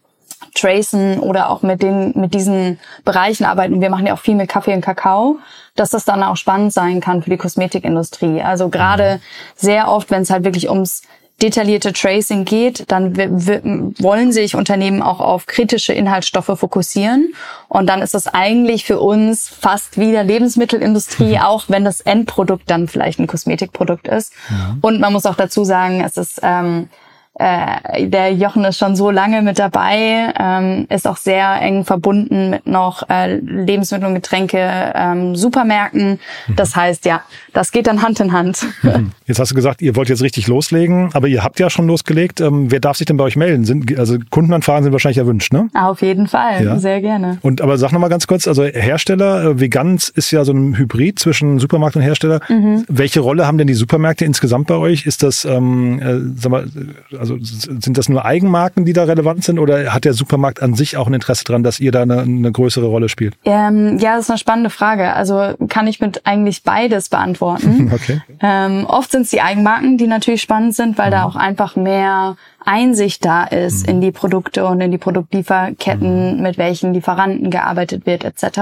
tracen 0.55 1.21
oder 1.21 1.51
auch 1.51 1.62
mit 1.62 1.83
den 1.83 2.12
mit 2.14 2.35
diesen 2.35 2.79
Bereichen 3.05 3.45
arbeiten. 3.45 3.81
Wir 3.81 3.90
machen 3.90 4.07
ja 4.07 4.14
auch 4.14 4.19
viel 4.19 4.35
mit 4.35 4.49
Kaffee 4.49 4.75
und 4.75 4.81
Kakao, 4.81 5.38
dass 5.75 5.90
das 5.90 6.05
dann 6.05 6.23
auch 6.23 6.37
spannend 6.37 6.73
sein 6.73 7.01
kann 7.01 7.23
für 7.23 7.31
die 7.31 7.37
Kosmetikindustrie. 7.37 8.42
Also 8.42 8.69
gerade 8.69 9.16
mhm. 9.16 9.21
sehr 9.55 9.88
oft, 9.88 10.11
wenn 10.11 10.23
es 10.23 10.31
halt 10.31 10.45
wirklich 10.45 10.69
ums 10.69 11.03
detaillierte 11.42 11.92
Tracing 11.92 12.46
geht, 12.46 12.90
dann 12.90 13.16
wollen 13.16 14.33
sich 14.33 14.55
Unternehmen 14.55 15.03
auch 15.03 15.20
auf 15.20 15.44
kritische 15.46 15.92
Inhaltsstoffe 15.92 16.59
fokussieren. 16.59 17.35
Und 17.68 17.88
dann 17.88 18.01
ist 18.01 18.14
das 18.14 18.27
eigentlich 18.27 18.87
für 18.87 19.01
uns 19.01 19.49
fast 19.49 19.99
wie 19.99 20.12
der 20.12 20.25
Lebensmittelindustrie, 20.25 21.38
auch 21.38 21.64
wenn 21.68 21.85
das 21.85 22.01
Endprodukt 22.01 22.70
dann 22.70 22.88
vielleicht 22.88 23.18
ein 23.18 23.27
Kosmetikprodukt 23.27 24.09
ist. 24.09 24.33
Ja. 24.49 24.77
Und 24.81 24.99
man 24.99 25.12
muss 25.12 25.27
auch 25.27 25.37
dazu 25.37 25.64
sagen, 25.64 26.03
es 26.03 26.16
ist 26.16 26.40
ähm, 26.42 26.88
äh, 27.38 28.07
der 28.07 28.33
Jochen 28.33 28.64
ist 28.64 28.79
schon 28.79 28.96
so 28.96 29.11
lange 29.11 29.42
mit 29.42 29.59
dabei, 29.59 30.33
ähm, 30.38 30.87
ist 30.88 31.07
auch 31.07 31.18
sehr 31.18 31.61
eng 31.61 31.85
verbunden 31.85 32.51
mit 32.51 32.66
noch 32.66 33.09
äh, 33.11 33.37
Lebensmittel 33.37 34.09
und 34.09 34.14
Getränke, 34.14 34.92
ähm, 34.94 35.37
Supermärkten. 35.37 36.18
Mhm. 36.46 36.57
Das 36.57 36.75
heißt, 36.75 37.05
ja, 37.05 37.22
das 37.53 37.72
geht 37.72 37.87
dann 37.87 38.03
Hand 38.03 38.20
in 38.20 38.33
Hand. 38.33 38.66
Mhm. 38.83 39.12
Jetzt 39.27 39.38
hast 39.38 39.51
du 39.51 39.55
gesagt, 39.55 39.83
ihr 39.83 39.96
wollt 39.96 40.09
jetzt 40.09 40.22
richtig 40.22 40.46
loslegen, 40.46 41.11
aber 41.12 41.29
ihr 41.29 41.42
habt 41.42 41.59
ja 41.61 41.68
schon 41.68 41.87
losgelegt. 41.87 42.40
Ähm, 42.40 42.70
wer 42.70 42.81
darf 42.81 42.96
sich 42.96 43.07
denn 43.07 43.16
bei 43.16 43.25
euch 43.25 43.37
melden? 43.37 43.64
Sind, 43.64 43.99
also 43.99 44.16
Kundenanfragen 44.31 44.85
sind 44.85 44.92
wahrscheinlich 44.92 45.18
erwünscht, 45.18 45.53
ne? 45.53 45.68
Auf 45.75 46.01
jeden 46.03 46.29
Fall, 46.29 46.64
ja. 46.64 46.79
sehr 46.79 47.01
gerne. 47.01 47.38
Und 47.42 47.61
aber 47.61 47.77
sag 47.77 47.92
nochmal 47.92 48.11
ganz 48.11 48.27
kurz, 48.27 48.49
also 48.49 48.64
Hersteller, 48.64 49.44
äh, 49.44 49.61
Veganz 49.61 50.09
ist 50.09 50.31
ja 50.31 50.44
so 50.44 50.53
ein 50.53 50.79
Hybrid 50.79 51.18
zwischen 51.18 51.59
Supermarkt 51.59 51.96
und 51.96 52.03
Hersteller. 52.03 52.40
Mhm. 52.49 52.85
Welche 52.88 53.20
Rolle 53.20 53.46
haben 53.46 53.59
denn 53.59 53.66
die 53.66 53.75
Supermärkte 53.75 54.25
insgesamt 54.25 54.68
bei 54.68 54.77
euch? 54.77 55.07
Ist 55.07 55.22
das, 55.22 55.44
ähm, 55.44 56.01
äh, 56.01 56.40
sag 56.40 56.51
mal, 56.51 56.66
also 57.18 57.25
sind 57.26 57.98
das 57.98 58.08
nur 58.08 58.24
Eigenmarken, 58.24 58.84
die 58.84 58.92
da 58.92 59.04
relevant 59.04 59.44
sind 59.44 59.58
oder 59.58 59.92
hat 59.92 60.04
der 60.04 60.14
Supermarkt 60.14 60.62
an 60.62 60.74
sich 60.74 60.96
auch 60.96 61.06
ein 61.06 61.14
Interesse 61.14 61.44
daran, 61.44 61.62
dass 61.62 61.80
ihr 61.80 61.92
da 61.92 62.02
eine, 62.02 62.20
eine 62.20 62.52
größere 62.52 62.86
Rolle 62.86 63.08
spielt? 63.08 63.36
Ähm, 63.44 63.98
ja, 63.98 64.16
das 64.16 64.24
ist 64.24 64.30
eine 64.30 64.38
spannende 64.38 64.70
Frage. 64.70 65.12
Also 65.12 65.54
kann 65.68 65.86
ich 65.86 66.00
mit 66.00 66.26
eigentlich 66.26 66.62
beides 66.62 67.08
beantworten. 67.08 67.90
okay. 67.94 68.20
Ähm, 68.40 68.86
oft 68.86 69.10
sind 69.10 69.22
es 69.22 69.30
die 69.30 69.42
Eigenmarken, 69.42 69.98
die 69.98 70.06
natürlich 70.06 70.42
spannend 70.42 70.74
sind, 70.74 70.98
weil 70.98 71.08
mhm. 71.08 71.12
da 71.12 71.24
auch 71.24 71.36
einfach 71.36 71.76
mehr 71.76 72.36
Einsicht 72.66 73.24
da 73.24 73.44
ist 73.44 73.87
mhm. 73.87 73.94
in 73.94 74.00
die 74.00 74.11
Produkte 74.11 74.66
und 74.66 74.81
in 74.81 74.90
die 74.90 74.98
Produktlieferketten, 74.98 76.37
mhm. 76.37 76.42
mit 76.42 76.59
welchen 76.59 76.92
Lieferanten 76.92 77.50
gearbeitet 77.50 78.07
wird 78.07 78.24
etc. 78.24 78.61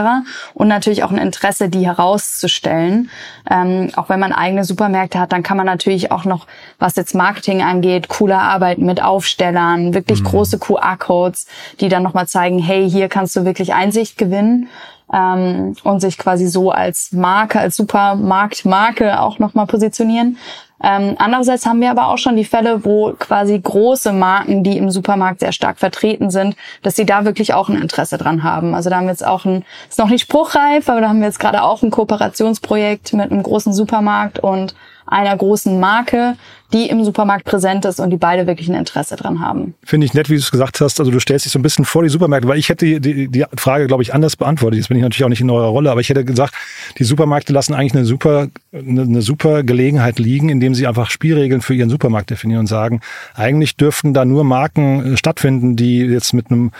Und 0.52 0.68
natürlich 0.68 1.02
auch 1.04 1.10
ein 1.10 1.18
Interesse, 1.18 1.70
die 1.70 1.86
herauszustellen. 1.86 3.10
Ähm, 3.50 3.90
auch 3.96 4.10
wenn 4.10 4.20
man 4.20 4.32
eigene 4.32 4.64
Supermärkte 4.64 5.18
hat, 5.18 5.32
dann 5.32 5.42
kann 5.42 5.56
man 5.56 5.66
natürlich 5.66 6.12
auch 6.12 6.24
noch, 6.24 6.46
was 6.78 6.96
jetzt 6.96 7.14
Marketing 7.14 7.62
angeht, 7.62 8.08
cooler 8.08 8.42
arbeiten 8.42 8.84
mit 8.84 9.02
Aufstellern, 9.02 9.94
wirklich 9.94 10.20
mhm. 10.20 10.26
große 10.26 10.58
QR-Codes, 10.58 11.46
die 11.80 11.88
dann 11.88 12.02
nochmal 12.02 12.28
zeigen, 12.28 12.58
hey, 12.58 12.88
hier 12.88 13.08
kannst 13.08 13.34
du 13.36 13.44
wirklich 13.44 13.72
Einsicht 13.72 14.18
gewinnen. 14.18 14.68
Ähm, 15.12 15.76
und 15.84 16.00
sich 16.00 16.16
quasi 16.16 16.46
so 16.46 16.70
als 16.70 17.12
Marke, 17.12 17.60
als 17.60 17.76
Supermarktmarke 17.76 19.20
auch 19.20 19.38
nochmal 19.38 19.66
positionieren. 19.66 20.38
Ähm, 20.82 21.14
andererseits 21.18 21.66
haben 21.66 21.80
wir 21.80 21.90
aber 21.90 22.08
auch 22.08 22.18
schon 22.18 22.36
die 22.36 22.44
Fälle, 22.44 22.84
wo 22.84 23.12
quasi 23.18 23.58
große 23.58 24.12
Marken, 24.12 24.64
die 24.64 24.76
im 24.76 24.90
Supermarkt 24.90 25.40
sehr 25.40 25.52
stark 25.52 25.78
vertreten 25.78 26.30
sind, 26.30 26.56
dass 26.82 26.96
sie 26.96 27.06
da 27.06 27.24
wirklich 27.24 27.54
auch 27.54 27.68
ein 27.68 27.80
Interesse 27.80 28.18
dran 28.18 28.42
haben. 28.42 28.74
Also 28.74 28.90
da 28.90 28.96
haben 28.96 29.06
wir 29.06 29.12
jetzt 29.12 29.26
auch 29.26 29.44
ein, 29.44 29.64
ist 29.88 29.98
noch 29.98 30.08
nicht 30.08 30.22
spruchreif, 30.22 30.88
aber 30.88 31.00
da 31.00 31.08
haben 31.08 31.20
wir 31.20 31.26
jetzt 31.26 31.38
gerade 31.38 31.62
auch 31.62 31.82
ein 31.82 31.90
Kooperationsprojekt 31.90 33.12
mit 33.12 33.30
einem 33.30 33.42
großen 33.42 33.72
Supermarkt 33.72 34.40
und 34.40 34.74
einer 35.06 35.36
großen 35.36 35.78
Marke, 35.78 36.36
die 36.72 36.88
im 36.88 37.04
Supermarkt 37.04 37.44
präsent 37.44 37.84
ist 37.84 38.00
und 38.00 38.10
die 38.10 38.16
beide 38.16 38.46
wirklich 38.46 38.68
ein 38.68 38.74
Interesse 38.74 39.16
dran 39.16 39.40
haben. 39.40 39.74
Finde 39.84 40.06
ich 40.06 40.14
nett, 40.14 40.28
wie 40.28 40.34
du 40.34 40.40
es 40.40 40.50
gesagt 40.50 40.80
hast. 40.80 40.98
Also 40.98 41.12
du 41.12 41.20
stellst 41.20 41.44
dich 41.44 41.52
so 41.52 41.58
ein 41.58 41.62
bisschen 41.62 41.84
vor 41.84 42.02
die 42.02 42.08
Supermärkte, 42.08 42.48
weil 42.48 42.58
ich 42.58 42.68
hätte 42.68 43.00
die, 43.00 43.28
die, 43.28 43.44
Frage, 43.56 43.86
glaube 43.86 44.02
ich, 44.02 44.12
anders 44.12 44.36
beantwortet. 44.36 44.78
Jetzt 44.78 44.88
bin 44.88 44.96
ich 44.96 45.02
natürlich 45.02 45.24
auch 45.24 45.28
nicht 45.28 45.40
in 45.40 45.50
eurer 45.50 45.68
Rolle, 45.68 45.90
aber 45.90 46.00
ich 46.00 46.08
hätte 46.08 46.24
gesagt, 46.24 46.54
die 46.98 47.04
Supermärkte 47.04 47.52
lassen 47.52 47.74
eigentlich 47.74 47.94
eine 47.94 48.04
super, 48.04 48.48
eine, 48.72 49.02
eine 49.02 49.22
super 49.22 49.62
Gelegenheit 49.62 50.18
liegen, 50.18 50.48
indem 50.48 50.74
sie 50.74 50.86
einfach 50.86 51.10
Spielregeln 51.10 51.60
für 51.60 51.74
ihren 51.74 51.90
Supermarkt 51.90 52.30
definieren 52.30 52.60
und 52.60 52.66
sagen, 52.66 53.00
eigentlich 53.34 53.76
dürften 53.76 54.14
da 54.14 54.24
nur 54.24 54.42
Marken 54.42 55.14
äh, 55.14 55.16
stattfinden, 55.16 55.76
die 55.76 55.98
jetzt 56.00 56.32
mit 56.32 56.50
einem 56.50 56.72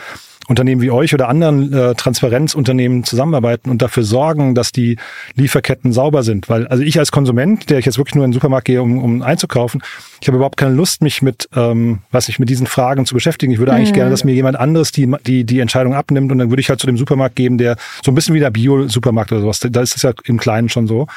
Unternehmen 0.47 0.81
wie 0.81 0.91
euch 0.91 1.13
oder 1.13 1.27
anderen 1.27 1.73
äh, 1.73 1.95
Transparenzunternehmen 1.95 3.03
zusammenarbeiten 3.03 3.69
und 3.69 3.81
dafür 3.81 4.03
sorgen, 4.03 4.55
dass 4.55 4.71
die 4.71 4.97
Lieferketten 5.35 5.91
sauber 5.91 6.23
sind. 6.23 6.49
Weil, 6.49 6.67
also 6.67 6.83
ich 6.83 6.99
als 6.99 7.11
Konsument, 7.11 7.69
der 7.69 7.79
ich 7.79 7.85
jetzt 7.85 7.97
wirklich 7.97 8.15
nur 8.15 8.25
in 8.25 8.31
den 8.31 8.33
Supermarkt 8.33 8.65
gehe, 8.65 8.81
um, 8.81 9.03
um 9.03 9.21
einzukaufen, 9.21 9.81
ich 10.21 10.27
habe 10.27 10.37
überhaupt 10.37 10.57
keine 10.57 10.73
Lust, 10.73 11.01
mich 11.01 11.21
mit, 11.21 11.49
ähm, 11.55 11.99
was 12.11 12.29
ich 12.29 12.39
mit 12.39 12.49
diesen 12.49 12.67
Fragen 12.67 13.05
zu 13.05 13.13
beschäftigen. 13.13 13.51
Ich 13.51 13.59
würde 13.59 13.73
eigentlich 13.73 13.91
mhm. 13.91 13.95
gerne, 13.95 14.11
dass 14.11 14.23
mir 14.23 14.33
jemand 14.33 14.59
anderes 14.59 14.91
die, 14.91 15.11
die, 15.25 15.43
die 15.43 15.59
Entscheidung 15.59 15.93
abnimmt 15.93 16.31
und 16.31 16.37
dann 16.37 16.49
würde 16.49 16.61
ich 16.61 16.69
halt 16.69 16.79
zu 16.79 16.87
dem 16.87 16.97
Supermarkt 16.97 17.35
geben, 17.35 17.57
der 17.57 17.75
so 18.03 18.11
ein 18.11 18.15
bisschen 18.15 18.35
wie 18.35 18.39
der 18.39 18.51
Bio-Supermarkt 18.51 19.31
oder 19.31 19.41
sowas, 19.41 19.59
da 19.59 19.81
ist 19.81 19.95
es 19.95 20.03
ja 20.03 20.13
im 20.25 20.39
Kleinen 20.39 20.69
schon 20.69 20.87
so, 20.87 21.07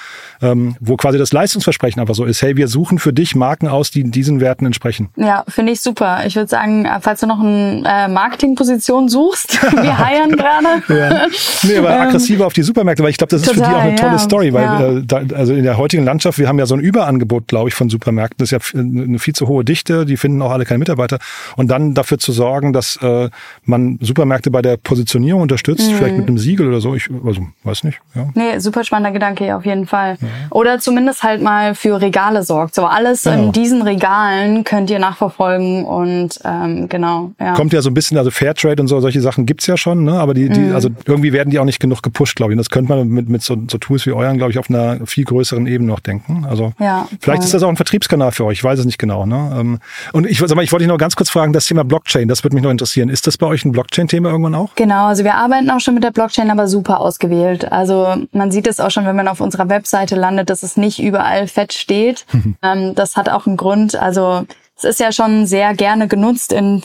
ähm, 0.41 0.77
wo 0.81 0.97
quasi 0.97 1.19
das 1.19 1.33
Leistungsversprechen 1.33 2.01
einfach 2.01 2.15
so 2.15 2.25
ist, 2.25 2.43
hey, 2.43 2.57
wir 2.57 2.69
suchen 2.69 2.99
für 2.99 3.13
dich 3.13 3.37
Marken 3.37 3.69
aus, 3.69 3.91
die 3.91 4.05
diesen 4.05 4.41
Werten 4.41 4.67
entsprechen. 4.67 5.11
Ja, 5.17 5.45
finde 5.49 5.73
ich 5.73 5.81
super. 5.81 6.25
Ich 6.27 6.37
würde 6.37 6.49
sagen, 6.49 6.87
falls 7.01 7.21
du 7.21 7.27
noch 7.27 7.41
eine 7.41 7.83
äh, 7.87 8.09
Marketingposition 8.09 9.09
suchst, 9.09 9.18
wir 9.83 9.99
heiern 9.99 10.33
gerade. 10.33 10.83
ja. 10.89 11.27
Nee, 11.63 11.77
aber 11.79 11.91
ähm, 11.91 12.01
aggressiver 12.01 12.47
auf 12.47 12.53
die 12.53 12.63
Supermärkte, 12.63 13.03
weil 13.03 13.11
ich 13.11 13.19
glaube, 13.19 13.31
das 13.31 13.43
ist 13.43 13.49
total, 13.49 13.65
für 13.65 13.71
die 13.71 13.77
auch 13.77 13.83
eine 13.83 13.97
tolle 13.97 14.13
ja, 14.13 14.19
Story, 14.19 14.53
weil 14.53 14.63
ja. 14.63 14.89
äh, 14.99 15.03
da, 15.05 15.23
also 15.35 15.55
in 15.55 15.65
der 15.65 15.77
heutigen 15.77 16.05
Landschaft, 16.05 16.39
wir 16.39 16.49
haben 16.49 16.59
ja 16.59 16.67
so 16.67 16.75
ein 16.75 16.81
Überangebot, 16.81 17.49
glaube 17.49 17.69
ich, 17.69 17.75
von 17.75 17.89
Supermärkten. 17.89 18.39
Das 18.39 18.53
ist 18.53 18.75
ja 18.75 18.81
eine 18.81 19.19
viel 19.19 19.35
zu 19.35 19.49
hohe 19.49 19.65
Dichte, 19.65 20.07
die 20.07 20.17
finden 20.17 20.43
auch 20.43 20.51
alle 20.51 20.65
keine 20.65 20.79
Mitarbeiter. 20.79 21.19
Und 21.57 21.69
dann 21.69 21.95
dafür 21.95 22.19
zu 22.19 22.33
sorgen, 22.33 22.73
dass 22.73 22.97
äh, 23.03 23.29
man 23.65 23.99
Supermärkte 24.01 24.51
bei 24.51 24.63
der 24.63 24.77
Positionierung 24.77 25.43
unterstützt, 25.43 25.91
mhm. 25.91 25.95
vielleicht 25.95 26.17
mit 26.17 26.29
einem 26.29 26.39
Siegel 26.39 26.69
oder 26.69 26.81
so. 26.81 26.95
Ich 26.95 27.09
also, 27.25 27.47
weiß 27.65 27.85
nicht. 27.85 28.01
Ja. 28.15 28.29
Nee, 28.35 28.59
super 28.59 28.85
spannender 28.85 29.13
Gedanke, 29.13 29.55
auf 29.57 29.65
jeden 29.65 29.87
Fall. 29.87 30.17
Ja. 30.21 30.29
Oder 30.51 30.79
zumindest 30.79 31.23
halt 31.23 31.43
mal 31.43 31.75
für 31.75 32.01
Regale 32.01 32.43
sorgt. 32.43 32.75
So 32.75 32.85
alles 32.85 33.25
genau. 33.25 33.47
in 33.47 33.53
diesen 33.53 33.83
Regalen 33.83 34.65
könnt 34.65 34.91
ihr 34.91 34.99
nachverfolgen 34.99 35.85
und 35.85 36.39
ähm, 36.45 36.89
genau. 36.89 37.33
Ja. 37.41 37.55
Kommt 37.55 37.73
ja 37.73 37.83
so 37.83 37.91
ein 37.91 37.95
bisschen, 37.95 38.19
also 38.19 38.31
Fairtrade 38.31 38.81
und 38.81 38.89
so, 38.89 39.01
solche 39.09 39.23
Sachen 39.23 39.47
gibt's 39.47 39.67
ja 39.67 39.79
schon, 39.79 40.05
ne? 40.05 40.21
aber 40.21 40.35
die, 40.35 40.51
die 40.51 40.61
mhm. 40.61 40.75
also 40.75 40.91
irgendwie 41.07 41.33
werden 41.33 41.49
die 41.49 41.59
auch 41.59 41.65
nicht 41.65 41.81
genug 41.81 42.03
gepusht, 42.03 42.37
glaube 42.37 42.53
ich. 42.53 42.55
Und 42.55 42.59
das 42.59 42.69
könnte 42.69 42.95
man 42.95 43.09
mit, 43.09 43.31
mit 43.31 43.43
so, 43.43 43.57
so 43.71 43.79
Tools 43.79 44.05
wie 44.05 44.13
euren, 44.13 44.37
glaube 44.37 44.53
ich, 44.53 44.59
auf 44.59 44.69
einer 44.69 45.07
viel 45.07 45.25
größeren 45.25 45.67
Ebene 45.67 45.91
noch 45.91 46.01
denken. 46.01 46.45
Also 46.47 46.75
ja, 46.79 47.09
vielleicht 47.21 47.43
ist 47.43 47.55
das 47.55 47.63
auch 47.63 47.71
ein 47.71 47.77
Vertriebskanal 47.77 48.33
für 48.33 48.45
euch, 48.45 48.59
ich 48.59 48.65
weiß 48.65 48.79
es 48.79 48.85
nicht 48.85 48.99
genau. 48.99 49.25
Ne? 49.25 49.57
Ähm, 49.59 49.79
und 50.13 50.27
ich, 50.27 50.39
sag 50.39 50.55
mal, 50.55 50.63
ich 50.63 50.73
wollte 50.73 50.85
dich 50.85 50.89
noch 50.89 50.99
ganz 50.99 51.17
kurz 51.17 51.31
fragen, 51.31 51.55
das 51.55 51.65
Thema 51.65 51.85
Blockchain, 51.85 52.29
das 52.29 52.45
würde 52.45 52.55
mich 52.55 52.63
noch 52.63 52.71
interessieren. 52.71 53.09
Ist 53.09 53.27
das 53.27 53.39
bei 53.39 53.47
euch 53.47 53.65
ein 53.65 53.73
Blockchain-Thema 53.73 54.29
irgendwann 54.29 54.55
auch? 54.55 54.75
Genau, 54.75 55.07
also 55.07 55.25
wir 55.25 55.37
arbeiten 55.37 55.71
auch 55.71 55.81
schon 55.81 55.95
mit 55.95 56.05
der 56.05 56.11
Blockchain, 56.11 56.51
aber 56.51 56.69
super 56.69 57.01
ausgewählt. 57.01 57.73
Also 57.73 58.15
man 58.33 58.51
sieht 58.51 58.67
es 58.67 58.79
auch 58.79 58.91
schon, 58.91 59.07
wenn 59.07 59.17
man 59.17 59.29
auf 59.29 59.41
unserer 59.41 59.71
Webseite 59.71 60.17
landet, 60.17 60.51
dass 60.51 60.63
es 60.63 60.77
nicht 60.77 61.03
überall 61.03 61.47
fett 61.47 61.73
steht. 61.73 62.27
ähm, 62.63 62.95
das 62.95 63.17
hat 63.17 63.29
auch 63.31 63.47
einen 63.47 63.57
Grund. 63.57 63.97
Also 63.97 64.45
es 64.79 64.85
ist 64.85 65.01
ja 65.01 65.11
schon 65.11 65.47
sehr 65.47 65.75
gerne 65.75 66.07
genutzt 66.07 66.53
in 66.53 66.83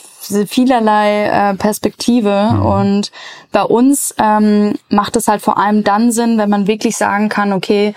vielerlei 0.48 1.26
äh, 1.26 1.54
Perspektive 1.56 2.50
mhm. 2.54 2.66
und 2.66 3.12
bei 3.52 3.62
uns 3.62 4.16
ähm, 4.20 4.74
macht 4.90 5.16
es 5.16 5.28
halt 5.28 5.42
vor 5.42 5.58
allem 5.58 5.84
dann 5.84 6.12
Sinn, 6.12 6.38
wenn 6.38 6.50
man 6.50 6.68
wirklich 6.68 6.98
sagen 6.98 7.30
kann, 7.30 7.54
okay, 7.54 7.94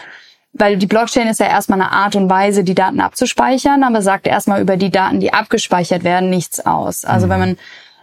weil 0.53 0.77
die 0.77 0.87
Blockchain 0.87 1.29
ist 1.29 1.41
ja 1.41 1.47
erstmal 1.47 1.81
eine 1.81 1.93
Art 1.93 2.17
und 2.17 2.29
Weise, 2.29 2.65
die 2.65 2.75
Daten 2.75 3.01
abzuspeichern, 3.01 3.83
aber 3.85 4.03
sagt 4.03 4.27
erstmal 4.27 4.61
über 4.61 4.77
die 4.77 4.91
Daten, 4.91 5.21
die 5.21 5.33
abgespeichert 5.33 6.05
werden, 6.05 6.31
nichts 6.31 6.65
aus. 6.65 7.05
Also 7.05 7.27
mhm. 7.27 7.31
wenn 7.31 7.41
man 7.41 7.57